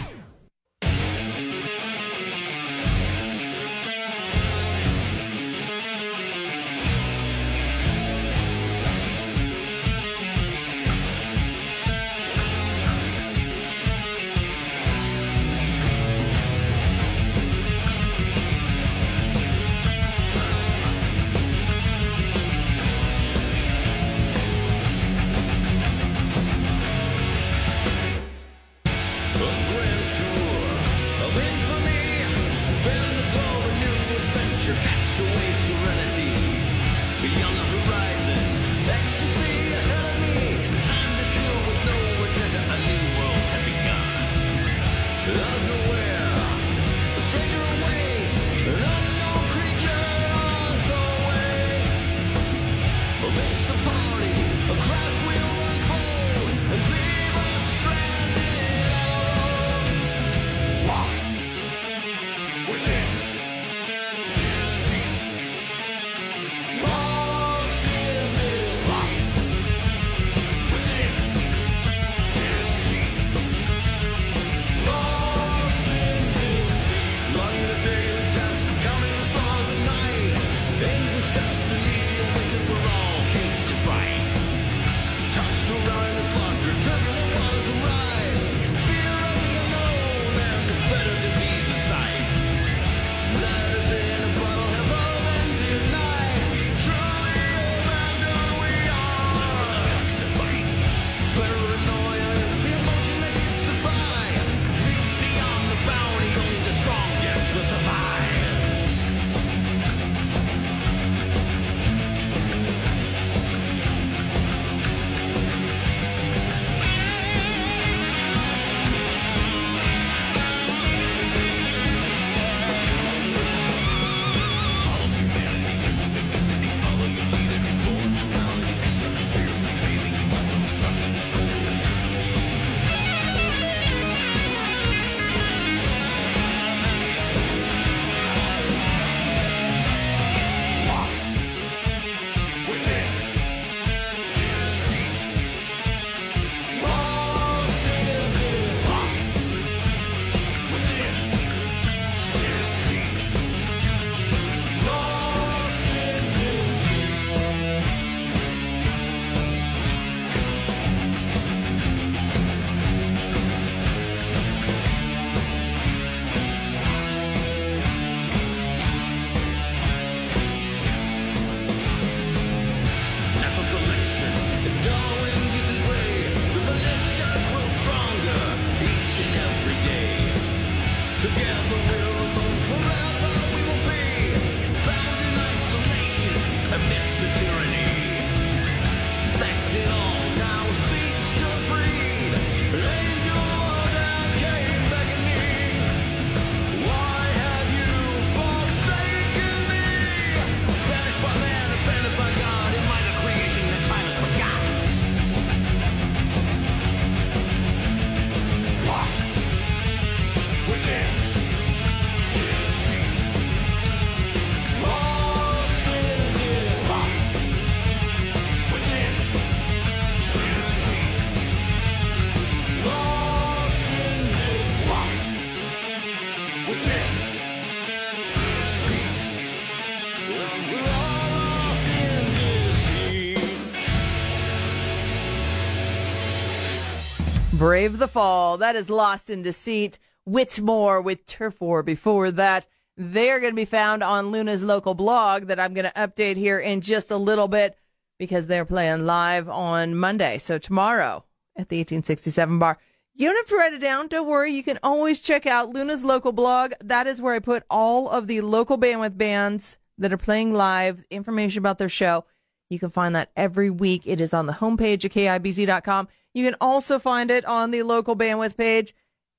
[237.68, 238.57] Brave the Fall.
[238.60, 239.99] That is Lost in Deceit.
[240.26, 242.65] Whitmore with Turf War before that.
[242.95, 246.60] They're going to be found on Luna's local blog that I'm going to update here
[246.60, 247.77] in just a little bit
[248.18, 250.38] because they're playing live on Monday.
[250.38, 251.26] So tomorrow
[251.57, 252.77] at the 1867 bar.
[253.15, 254.07] You don't have to write it down.
[254.07, 254.53] Don't worry.
[254.53, 256.72] You can always check out Luna's local blog.
[256.81, 261.03] That is where I put all of the local bandwidth bands that are playing live,
[261.10, 262.23] information about their show.
[262.69, 264.03] You can find that every week.
[264.06, 266.07] It is on the homepage at KIBZ.com.
[266.38, 268.94] You can also find it on the local bandwidth page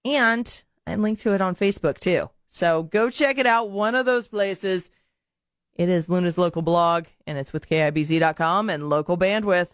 [0.04, 2.28] and I link to it on Facebook too.
[2.48, 3.70] So go check it out.
[3.70, 4.90] One of those places.
[5.76, 9.68] It is Luna's local blog and it's with KIBZ.com and local bandwidth.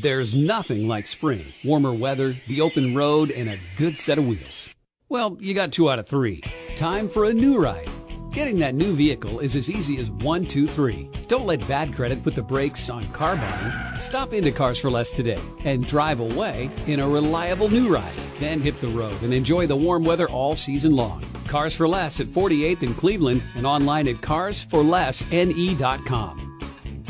[0.00, 1.52] There's nothing like spring.
[1.62, 4.68] Warmer weather, the open road, and a good set of wheels.
[5.08, 6.42] Well, you got two out of three.
[6.74, 7.88] Time for a new ride.
[8.32, 11.10] Getting that new vehicle is as easy as one, two, three.
[11.28, 13.98] Don't let bad credit put the brakes on car buying.
[13.98, 18.16] Stop into Cars for Less today and drive away in a reliable new ride.
[18.40, 21.22] Then hit the road and enjoy the warm weather all season long.
[21.46, 26.60] Cars for Less at 48th in Cleveland and online at carsforlessne.com.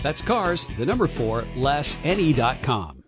[0.02, 3.01] That's cars, the number four, lessne.com.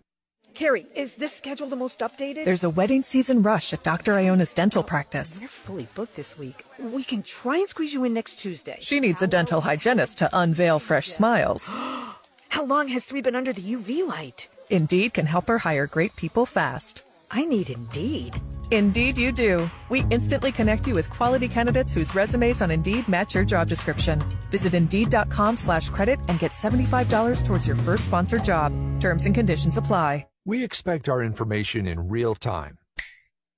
[0.55, 2.45] Carrie, is this schedule the most updated?
[2.45, 4.13] There's a wedding season rush at Dr.
[4.13, 5.37] Iona's dental practice.
[5.37, 6.63] They're fully booked this week.
[6.79, 8.77] We can try and squeeze you in next Tuesday.
[8.79, 11.67] She needs a dental hygienist to unveil fresh smiles.
[12.49, 14.47] How long has Three been under the UV light?
[14.69, 17.03] Indeed can help her hire great people fast.
[17.29, 18.39] I need Indeed.
[18.71, 19.69] Indeed, you do.
[19.89, 24.23] We instantly connect you with quality candidates whose resumes on Indeed match your job description.
[24.51, 28.71] Visit Indeed.com slash credit and get $75 towards your first sponsored job.
[29.01, 30.25] Terms and conditions apply.
[30.47, 32.77] We expect our information in real time.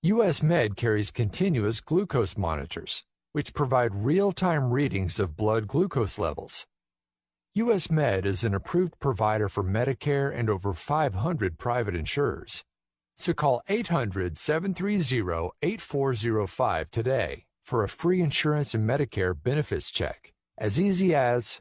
[0.03, 3.03] US Med carries continuous glucose monitors,
[3.33, 6.65] which provide real time readings of blood glucose levels.
[7.55, 12.63] US Med is an approved provider for Medicare and over 500 private insurers.
[13.17, 20.31] So call 800 730 8405 today for a free insurance and Medicare benefits check.
[20.57, 21.59] As easy as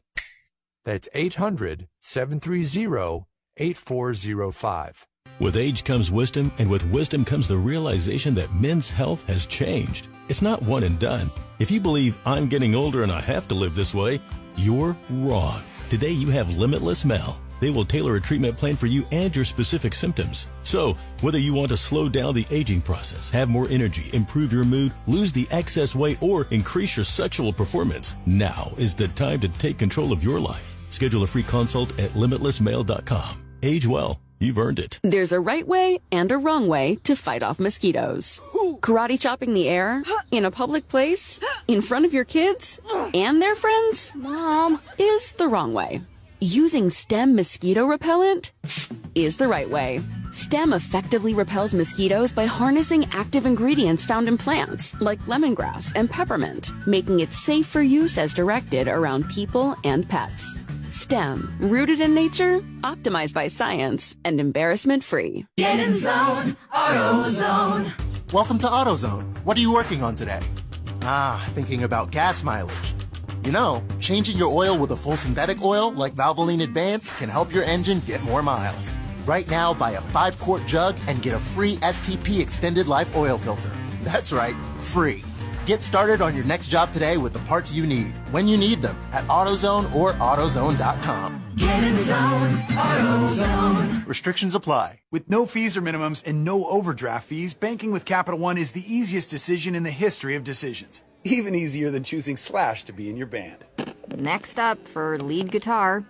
[0.85, 3.24] that's 800 730
[3.57, 5.07] 8405.
[5.38, 10.08] With age comes wisdom, and with wisdom comes the realization that men's health has changed.
[10.28, 11.30] It's not one and done.
[11.58, 14.20] If you believe I'm getting older and I have to live this way,
[14.56, 15.62] you're wrong.
[15.90, 17.38] Today you have Limitless Male.
[17.60, 20.46] They will tailor a treatment plan for you and your specific symptoms.
[20.62, 24.64] So, whether you want to slow down the aging process, have more energy, improve your
[24.64, 29.48] mood, lose the excess weight, or increase your sexual performance, now is the time to
[29.48, 30.76] take control of your life.
[30.90, 33.42] Schedule a free consult at limitlessmale.com.
[33.62, 34.20] Age well.
[34.38, 35.00] You've earned it.
[35.02, 38.40] There's a right way and a wrong way to fight off mosquitoes.
[38.80, 42.78] Karate chopping the air, in a public place, in front of your kids,
[43.14, 46.02] and their friends, Mom, is the wrong way.
[46.38, 48.52] Using STEM mosquito repellent
[49.14, 50.02] is the right way.
[50.32, 56.72] STEM effectively repels mosquitoes by harnessing active ingredients found in plants, like lemongrass and peppermint,
[56.86, 60.58] making it safe for use as directed around people and pets.
[61.06, 65.46] STEM, rooted in nature, optimized by science, and embarrassment free.
[65.56, 68.32] Get in zone, AutoZone.
[68.32, 69.22] Welcome to AutoZone.
[69.44, 70.40] What are you working on today?
[71.02, 72.92] Ah, thinking about gas mileage.
[73.44, 77.54] You know, changing your oil with a full synthetic oil like Valvoline Advance can help
[77.54, 78.92] your engine get more miles.
[79.28, 83.38] Right now, buy a 5 quart jug and get a free STP extended life oil
[83.38, 83.70] filter.
[84.00, 85.22] That's right, free.
[85.66, 88.80] Get started on your next job today with the parts you need, when you need
[88.80, 91.43] them, at AutoZone or AutoZone.com.
[91.56, 94.06] Get in zone, AutoZone.
[94.06, 95.01] Restrictions apply.
[95.10, 98.94] With no fees or minimums and no overdraft fees, banking with Capital One is the
[98.94, 101.02] easiest decision in the history of decisions.
[101.24, 103.64] Even easier than choosing Slash to be in your band.
[104.14, 106.06] Next up for lead guitar.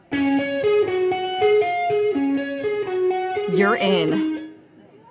[3.57, 4.53] You're in.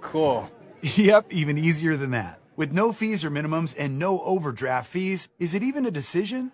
[0.01, 0.51] Cool.
[0.83, 2.39] Yep, even easier than that.
[2.57, 6.51] With no fees or minimums and no overdraft fees, is it even a decision?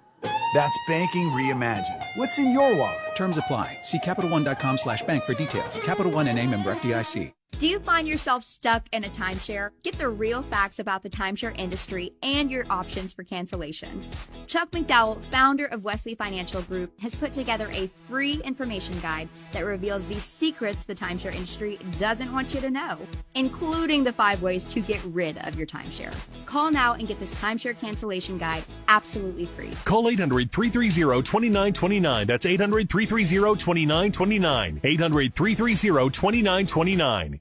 [0.53, 2.03] That's banking reimagined.
[2.15, 3.15] What's in your wallet?
[3.15, 3.77] Terms apply.
[3.83, 5.79] See CapitalOne.com slash bank for details.
[5.79, 7.33] Capital One and a member FDIC.
[7.61, 9.69] Do you find yourself stuck in a timeshare?
[9.83, 14.01] Get the real facts about the timeshare industry and your options for cancellation.
[14.47, 19.63] Chuck McDowell, founder of Wesley Financial Group, has put together a free information guide that
[19.63, 22.97] reveals the secrets the timeshare industry doesn't want you to know,
[23.35, 26.15] including the five ways to get rid of your timeshare.
[26.47, 29.71] Call now and get this timeshare cancellation guide absolutely free.
[29.85, 32.25] Call 800 330 2929.
[32.25, 34.81] That's 800 330 2929.
[34.83, 37.40] 800 330 2929.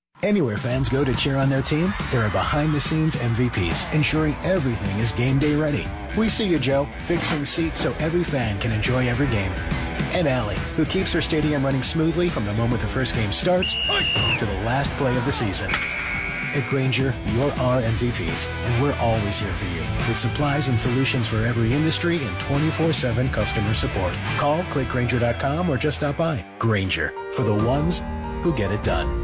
[0.23, 4.35] Anywhere fans go to cheer on their team, there are behind the scenes MVPs ensuring
[4.43, 5.87] everything is game day ready.
[6.15, 9.51] We see you, Joe, fixing seats so every fan can enjoy every game.
[10.13, 13.73] And Allie, who keeps her stadium running smoothly from the moment the first game starts
[13.73, 15.71] to the last play of the season.
[16.53, 21.27] At Grainger, you're our MVPs, and we're always here for you with supplies and solutions
[21.27, 24.13] for every industry and 24 7 customer support.
[24.37, 26.45] Call clickgrainger.com or just stop by.
[26.59, 28.03] Grainger, for the ones
[28.43, 29.20] who get it done.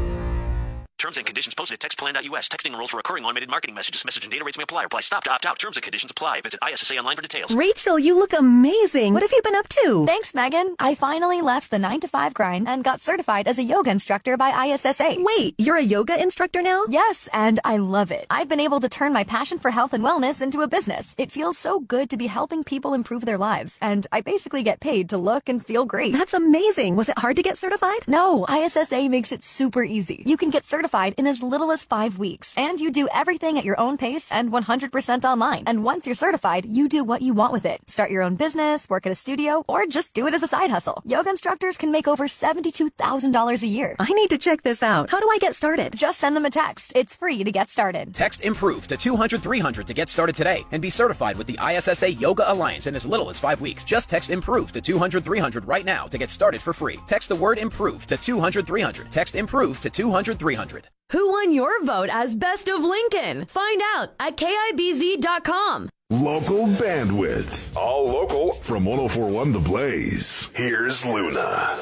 [0.98, 2.48] Terms and conditions posted at textplan.us.
[2.48, 4.04] Texting enrolls for recurring automated marketing messages.
[4.04, 4.82] Message and data rates may apply.
[4.82, 5.56] Reply stop to opt out.
[5.56, 6.40] Terms and conditions apply.
[6.40, 7.54] Visit ISSA online for details.
[7.54, 9.14] Rachel, you look amazing.
[9.14, 10.04] What have you been up to?
[10.06, 10.74] Thanks, Megan.
[10.80, 14.36] I finally left the 9 to 5 grind and got certified as a yoga instructor
[14.36, 15.18] by ISSA.
[15.20, 16.82] Wait, you're a yoga instructor now?
[16.88, 18.26] Yes, and I love it.
[18.28, 21.14] I've been able to turn my passion for health and wellness into a business.
[21.16, 24.80] It feels so good to be helping people improve their lives, and I basically get
[24.80, 26.12] paid to look and feel great.
[26.12, 26.96] That's amazing.
[26.96, 28.00] Was it hard to get certified?
[28.08, 30.24] No, ISSA makes it super easy.
[30.26, 30.87] You can get certified
[31.18, 34.50] in as little as five weeks, and you do everything at your own pace and
[34.50, 35.64] 100% online.
[35.66, 37.80] And once you're certified, you do what you want with it.
[37.88, 40.70] Start your own business, work at a studio, or just do it as a side
[40.70, 41.02] hustle.
[41.04, 43.96] Yoga instructors can make over $72,000 a year.
[43.98, 45.10] I need to check this out.
[45.10, 45.94] How do I get started?
[45.96, 46.92] Just send them a text.
[46.96, 48.14] It's free to get started.
[48.14, 52.12] Text IMPROVE to 200 300 to get started today and be certified with the ISSA
[52.12, 53.84] Yoga Alliance in as little as five weeks.
[53.84, 56.98] Just text IMPROVE to 200 300 right now to get started for free.
[57.06, 59.10] Text the word IMPROVE to 200 300.
[59.10, 60.77] Text IMPROVE to 200 300.
[61.12, 63.46] Who won your vote as Best of Lincoln?
[63.46, 65.88] Find out at KIBZ.com.
[66.10, 67.76] Local bandwidth.
[67.76, 70.50] All local from 1041 The Blaze.
[70.54, 71.76] Here's Luna.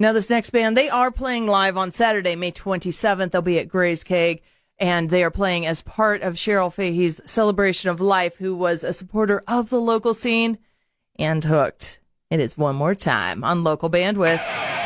[0.00, 3.32] Now, this next band, they are playing live on Saturday, May 27th.
[3.32, 4.42] They'll be at Gray's Keg,
[4.78, 8.92] and they are playing as part of Cheryl Fahey's Celebration of Life, who was a
[8.92, 10.58] supporter of the local scene
[11.18, 11.98] and hooked.
[12.30, 14.77] It is one more time on local bandwidth.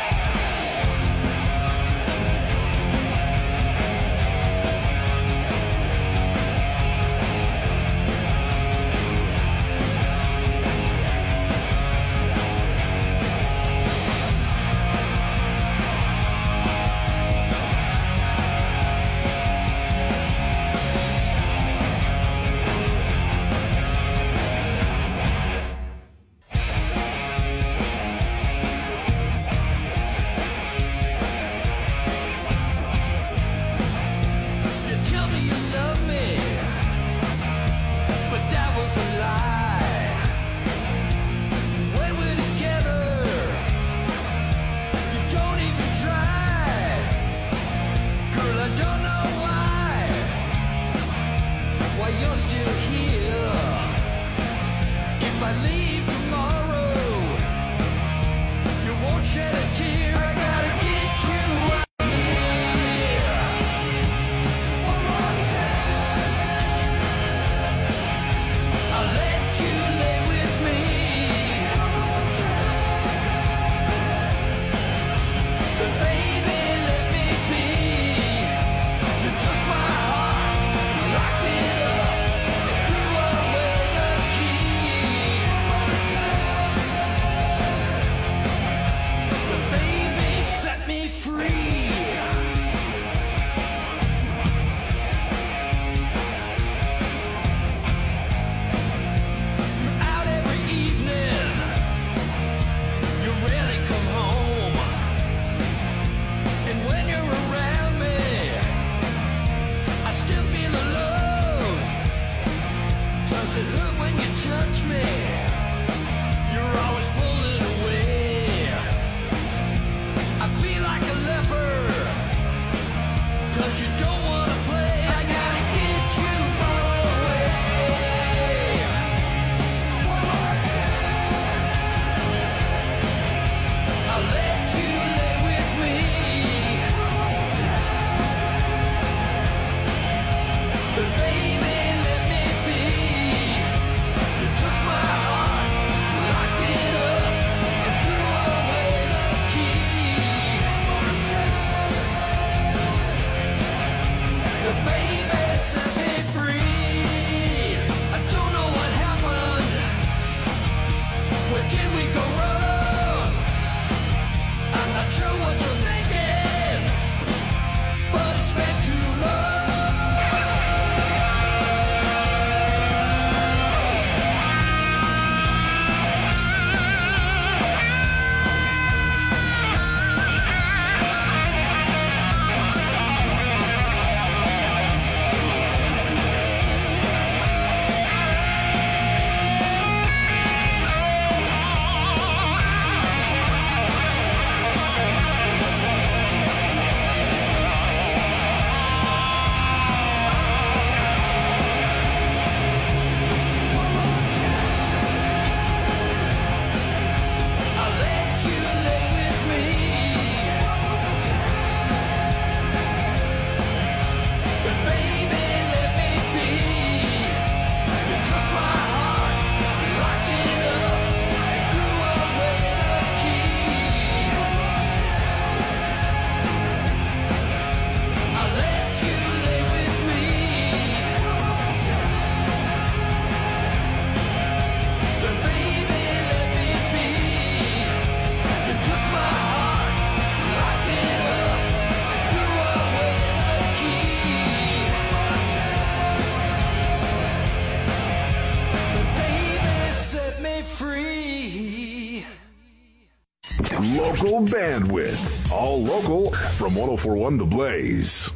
[254.45, 255.51] Bandwidth.
[255.51, 258.32] All local from 1041 The Blaze.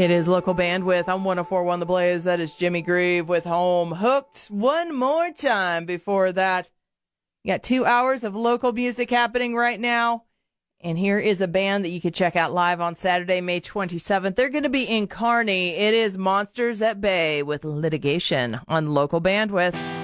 [0.00, 2.24] It is local bandwidth on 1041 The Blaze.
[2.24, 4.46] That is Jimmy Grieve with Home Hooked.
[4.46, 6.70] One more time before that.
[7.44, 10.24] You got two hours of local music happening right now.
[10.80, 14.36] And here is a band that you could check out live on Saturday, May 27th.
[14.36, 15.76] They're going to be in Kearney.
[15.76, 19.99] It is Monsters at Bay with litigation on local bandwidth.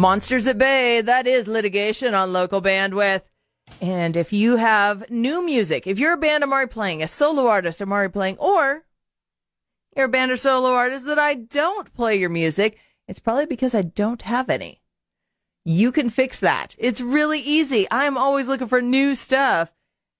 [0.00, 3.20] Monsters at Bay, that is litigation on local bandwidth.
[3.82, 7.82] And if you have new music, if you're a band I'm playing, a solo artist
[7.82, 8.84] I'm playing, or
[9.94, 12.78] you're a band or solo artist that I don't play your music,
[13.08, 14.80] it's probably because I don't have any.
[15.66, 16.74] You can fix that.
[16.78, 17.86] It's really easy.
[17.90, 19.70] I'm always looking for new stuff.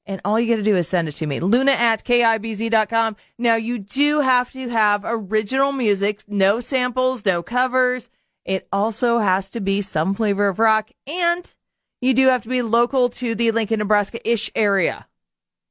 [0.05, 1.41] And all you got to do is send it to me.
[1.41, 3.17] Luna at KIBZ.com.
[3.39, 8.11] Now you do have to have original music, no samples, no covers.
[8.45, 11.53] It also has to be some flavor of rock and
[12.01, 15.07] you do have to be local to the Lincoln, Nebraska ish area.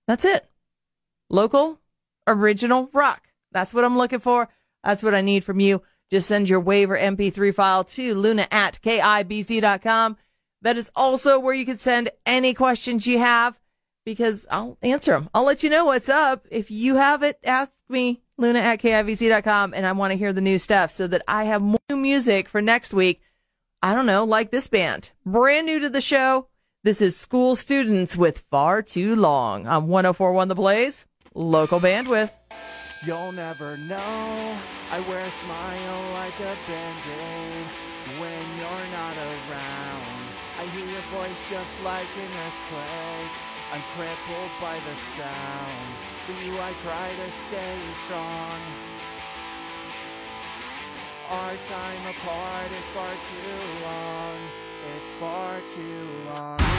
[0.07, 0.47] That's it.
[1.29, 1.79] Local,
[2.27, 3.27] original rock.
[3.51, 4.49] That's what I'm looking for.
[4.83, 5.81] That's what I need from you.
[6.11, 10.17] Just send your waiver MP3 file to luna at KIBZ.com.
[10.61, 13.59] That is also where you can send any questions you have
[14.05, 15.29] because I'll answer them.
[15.33, 16.47] I'll let you know what's up.
[16.49, 20.41] If you have it, ask me, luna at KIBZ.com, and I want to hear the
[20.41, 23.21] new stuff so that I have more new music for next week.
[23.81, 25.11] I don't know, like this band.
[25.25, 26.47] Brand new to the show.
[26.83, 32.31] This is School Students with Far Too Long on 1041 The Blaze, local bandwidth.
[33.05, 34.57] You'll never know.
[34.91, 37.67] I wear a smile like a band-aid
[38.19, 40.19] when you're not around.
[40.57, 43.48] I hear your voice just like an earthquake.
[43.71, 45.87] I'm crippled by the sound.
[46.25, 48.59] For you, I try to stay strong.
[51.29, 54.37] Our time apart is far too long.
[54.95, 56.78] It's far too long.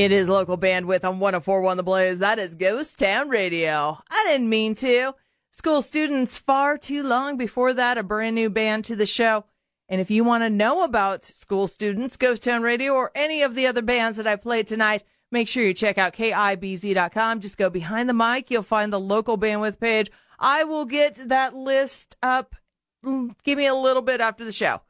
[0.00, 2.18] It is local bandwidth on 1041 The Blaze.
[2.20, 3.98] That is Ghost Town Radio.
[4.10, 5.14] I didn't mean to.
[5.50, 9.44] School students far too long before that, a brand new band to the show.
[9.90, 13.54] And if you want to know about school students, Ghost Town Radio, or any of
[13.54, 17.40] the other bands that I played tonight, make sure you check out KIBZ.com.
[17.40, 18.50] Just go behind the mic.
[18.50, 20.10] You'll find the local bandwidth page.
[20.38, 22.56] I will get that list up.
[23.04, 24.80] mm, Give me a little bit after the show.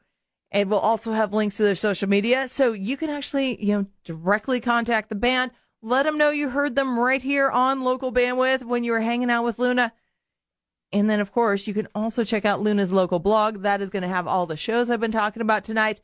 [0.51, 2.47] And we'll also have links to their social media.
[2.47, 5.51] So you can actually, you know, directly contact the band.
[5.81, 9.31] Let them know you heard them right here on local bandwidth when you were hanging
[9.31, 9.93] out with Luna.
[10.91, 13.61] And then, of course, you can also check out Luna's local blog.
[13.61, 16.01] That is going to have all the shows I've been talking about tonight.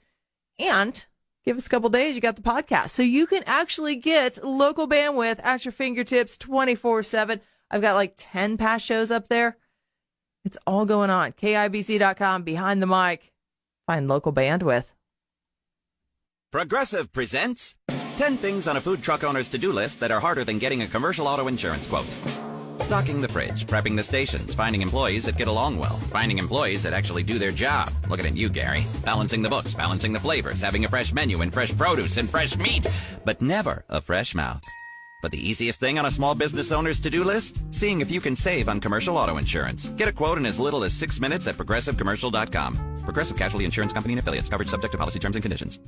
[0.58, 1.06] And
[1.44, 2.92] give us a couple days, you got the podcast.
[2.92, 7.42] So you can actually get local bandwidth at your fingertips 24 7.
[7.70, 9.58] I've got like 10 past shows up there.
[10.46, 11.34] It's all going on.
[11.34, 13.34] KIBZ.com, behind the mic.
[13.88, 14.88] Find local bandwidth.
[16.52, 17.76] Progressive presents
[18.18, 20.82] 10 things on a food truck owner's to do list that are harder than getting
[20.82, 22.06] a commercial auto insurance quote.
[22.82, 26.94] Stocking the fridge, prepping the stations, finding employees that get along well, finding employees that
[26.94, 27.90] actually do their job.
[28.10, 28.86] Looking at you, Gary.
[29.06, 32.58] Balancing the books, balancing the flavors, having a fresh menu and fresh produce and fresh
[32.58, 32.86] meat,
[33.24, 34.64] but never a fresh mouth.
[35.22, 37.60] But the easiest thing on a small business owner's to do list?
[37.72, 39.88] Seeing if you can save on commercial auto insurance.
[39.90, 43.02] Get a quote in as little as six minutes at progressivecommercial.com.
[43.04, 44.50] Progressive Casualty Insurance Company and affiliates.
[44.50, 45.80] Coverage subject to policy terms and conditions.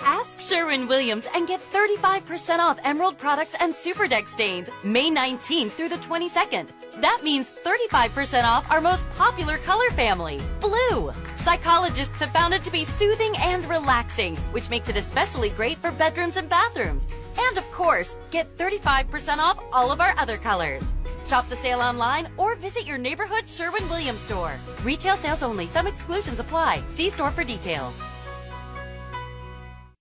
[0.00, 5.70] Ask Sherwin Williams and get 35% off Emerald products and Super Deck stains May 19th
[5.72, 6.68] through the 22nd.
[7.00, 11.12] That means 35% off our most popular color family, blue.
[11.36, 15.90] Psychologists have found it to be soothing and relaxing, which makes it especially great for
[15.92, 17.06] bedrooms and bathrooms.
[17.38, 20.94] And of course, get 35% off all of our other colors.
[21.24, 24.54] Shop the sale online or visit your neighborhood Sherwin Williams store.
[24.84, 25.66] Retail sales only.
[25.66, 26.82] Some exclusions apply.
[26.86, 28.02] See store for details.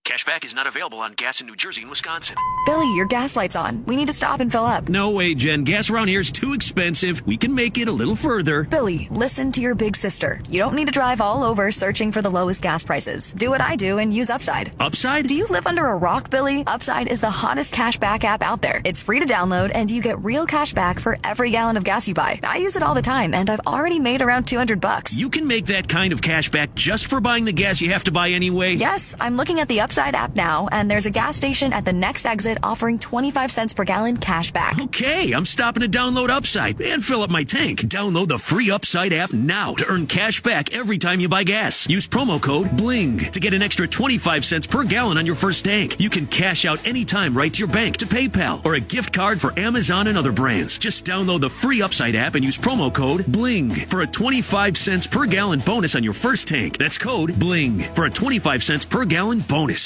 [0.06, 2.36] Cashback is not available on gas in New Jersey and Wisconsin.
[2.68, 3.84] Billy, your gas light's on.
[3.86, 4.88] We need to stop and fill up.
[4.88, 5.64] No way, Jen.
[5.64, 7.26] Gas around here is too expensive.
[7.26, 8.66] We can make it a little further.
[8.66, 10.42] Billy, listen to your big sister.
[10.48, 13.32] You don't need to drive all over searching for the lowest gas prices.
[13.32, 14.80] Do what I do and use Upside.
[14.80, 15.26] Upside?
[15.26, 16.64] Do you live under a rock, Billy?
[16.68, 18.84] Upside is the hottest cashback app out there.
[18.86, 22.08] It's free to download and you get real cash back for every gallon of gas
[22.08, 22.40] you buy.
[22.44, 25.18] I use it all the time and I've already made around 200 bucks.
[25.20, 28.04] You can make that kind of cash back just for buying the gas you have
[28.04, 28.76] to buy anyway.
[28.76, 31.94] Yes, I'm looking at the Upside app now, and there's a gas station at the
[31.94, 34.80] next exit offering 25 cents per gallon cash back.
[34.82, 37.80] Okay, I'm stopping to download Upside and fill up my tank.
[37.82, 41.88] Download the free Upside app now to earn cash back every time you buy gas.
[41.90, 45.64] Use promo code BLING to get an extra 25 cents per gallon on your first
[45.64, 46.00] tank.
[46.00, 49.40] You can cash out anytime right to your bank, to PayPal, or a gift card
[49.40, 50.78] for Amazon and other brands.
[50.78, 55.08] Just download the free Upside app and use promo code BLING for a 25 cents
[55.08, 56.78] per gallon bonus on your first tank.
[56.78, 59.85] That's code BLING for a 25 cents per gallon bonus.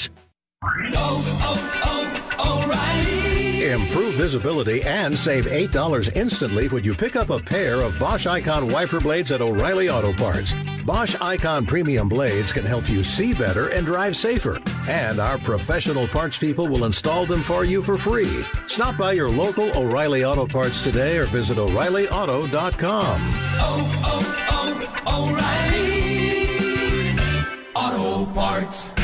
[3.62, 8.68] Improve visibility and save $8 instantly when you pick up a pair of Bosch Icon
[8.68, 10.52] wiper blades at O'Reilly Auto Parts.
[10.84, 14.58] Bosch Icon premium blades can help you see better and drive safer.
[14.86, 18.44] And our professional parts people will install them for you for free.
[18.66, 23.30] Stop by your local O'Reilly Auto Parts today or visit O'ReillyAuto.com.
[23.62, 24.26] Oh, oh,
[25.06, 25.30] oh,
[27.94, 28.99] O'Reilly Auto Parts.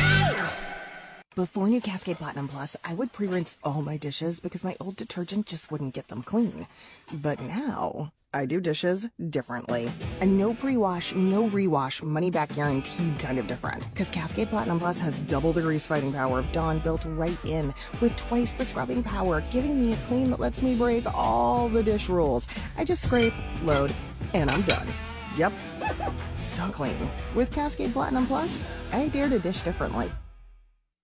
[1.37, 5.45] Before new Cascade Platinum Plus, I would pre-rinse all my dishes because my old detergent
[5.45, 6.67] just wouldn't get them clean.
[7.13, 9.93] But now, I do dishes differently.
[10.23, 13.87] A no pre-wash, no rewash, money-back guaranteed kind of different.
[13.91, 17.75] Because Cascade Platinum Plus has double the grease fighting power of Dawn built right in,
[18.01, 21.83] with twice the scrubbing power, giving me a clean that lets me break all the
[21.83, 22.49] dish rules.
[22.79, 23.95] I just scrape, load,
[24.33, 24.89] and I'm done.
[25.37, 25.53] Yep.
[26.57, 26.97] So clean.
[27.35, 30.11] With Cascade Platinum Plus, I dare to dish differently.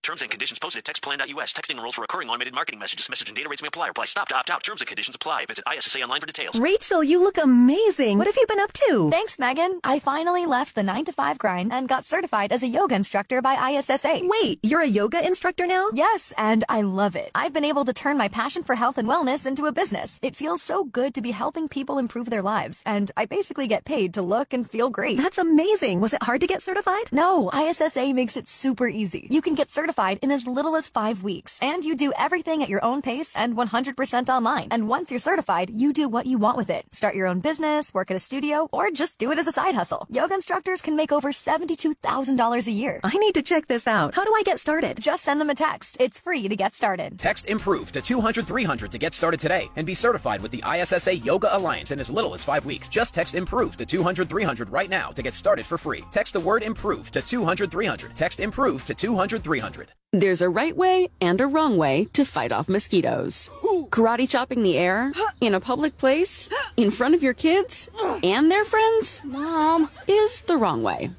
[0.03, 1.53] Terms and conditions posted at textplan.us.
[1.53, 3.07] Texting enrolls for recurring automated marketing messages.
[3.09, 3.87] Message and data rates may apply.
[3.87, 4.61] Reply stop to opt out.
[4.61, 5.45] Terms and conditions apply.
[5.45, 6.59] Visit ISSA online for details.
[6.59, 8.17] Rachel, you look amazing.
[8.17, 9.09] What have you been up to?
[9.09, 9.79] Thanks, Megan.
[9.85, 13.41] I finally left the 9 to 5 grind and got certified as a yoga instructor
[13.41, 14.23] by ISSA.
[14.23, 15.87] Wait, you're a yoga instructor now?
[15.93, 17.31] Yes, and I love it.
[17.33, 20.19] I've been able to turn my passion for health and wellness into a business.
[20.21, 23.85] It feels so good to be helping people improve their lives, and I basically get
[23.85, 25.17] paid to look and feel great.
[25.17, 26.01] That's amazing.
[26.01, 27.05] Was it hard to get certified?
[27.13, 29.27] No, ISSA makes it super easy.
[29.31, 32.69] You can get certified in as little as five weeks, and you do everything at
[32.69, 34.67] your own pace and 100% online.
[34.71, 36.85] And once you're certified, you do what you want with it.
[36.91, 39.75] Start your own business, work at a studio, or just do it as a side
[39.75, 40.05] hustle.
[40.09, 42.99] Yoga instructors can make over $72,000 a year.
[43.03, 44.15] I need to check this out.
[44.15, 44.99] How do I get started?
[44.99, 45.97] Just send them a text.
[45.99, 47.19] It's free to get started.
[47.19, 51.15] Text IMPROVE to 200 300 to get started today and be certified with the ISSA
[51.17, 52.89] Yoga Alliance in as little as five weeks.
[52.89, 56.03] Just text IMPROVE to 200 300 right now to get started for free.
[56.11, 58.15] Text the word IMPROVE to 200 300.
[58.15, 59.82] Text IMPROVE to 200 300.
[59.83, 63.49] 800 There's a right way and a wrong way to fight off mosquitoes.
[63.89, 65.11] Karate chopping the air,
[65.41, 67.89] in a public place, in front of your kids,
[68.23, 71.11] and their friends, Mom, is the wrong way.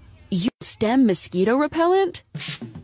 [0.61, 2.25] STEM mosquito repellent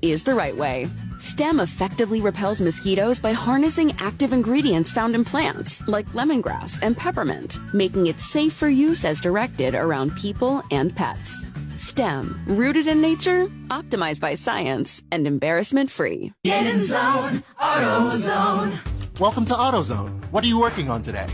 [0.02, 0.88] is the right way.
[1.18, 7.58] STEM effectively repels mosquitoes by harnessing active ingredients found in plants like lemongrass and peppermint,
[7.74, 11.49] making it safe for use as directed around people and pets.
[11.90, 16.32] STEM, rooted in nature, optimized by science, and embarrassment free.
[16.44, 18.78] Get in zone, AutoZone.
[19.18, 20.22] Welcome to AutoZone.
[20.30, 21.26] What are you working on today?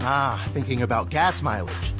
[0.00, 1.92] Ah, thinking about gas mileage.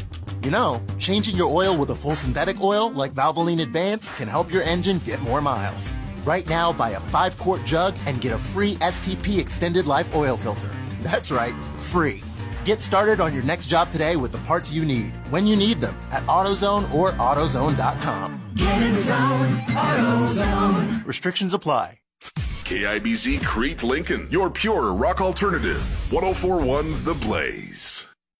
[0.43, 4.51] You know, changing your oil with a full synthetic oil like Valvoline Advance can help
[4.51, 5.93] your engine get more miles.
[6.27, 10.37] Right now, buy a 5 quart jug and get a free STP extended life oil
[10.37, 10.71] filter.
[11.03, 11.55] That's right,
[11.93, 12.21] free.
[12.65, 15.81] Get started on your next job today with the parts you need, when you need
[15.81, 18.53] them, at AutoZone or AutoZone.com.
[18.55, 21.05] Get in zone, AutoZone.
[21.05, 21.99] Restrictions apply.
[22.21, 25.83] KIBZ Crete Lincoln, your pure rock alternative.
[26.13, 28.12] 1041 The Blaze.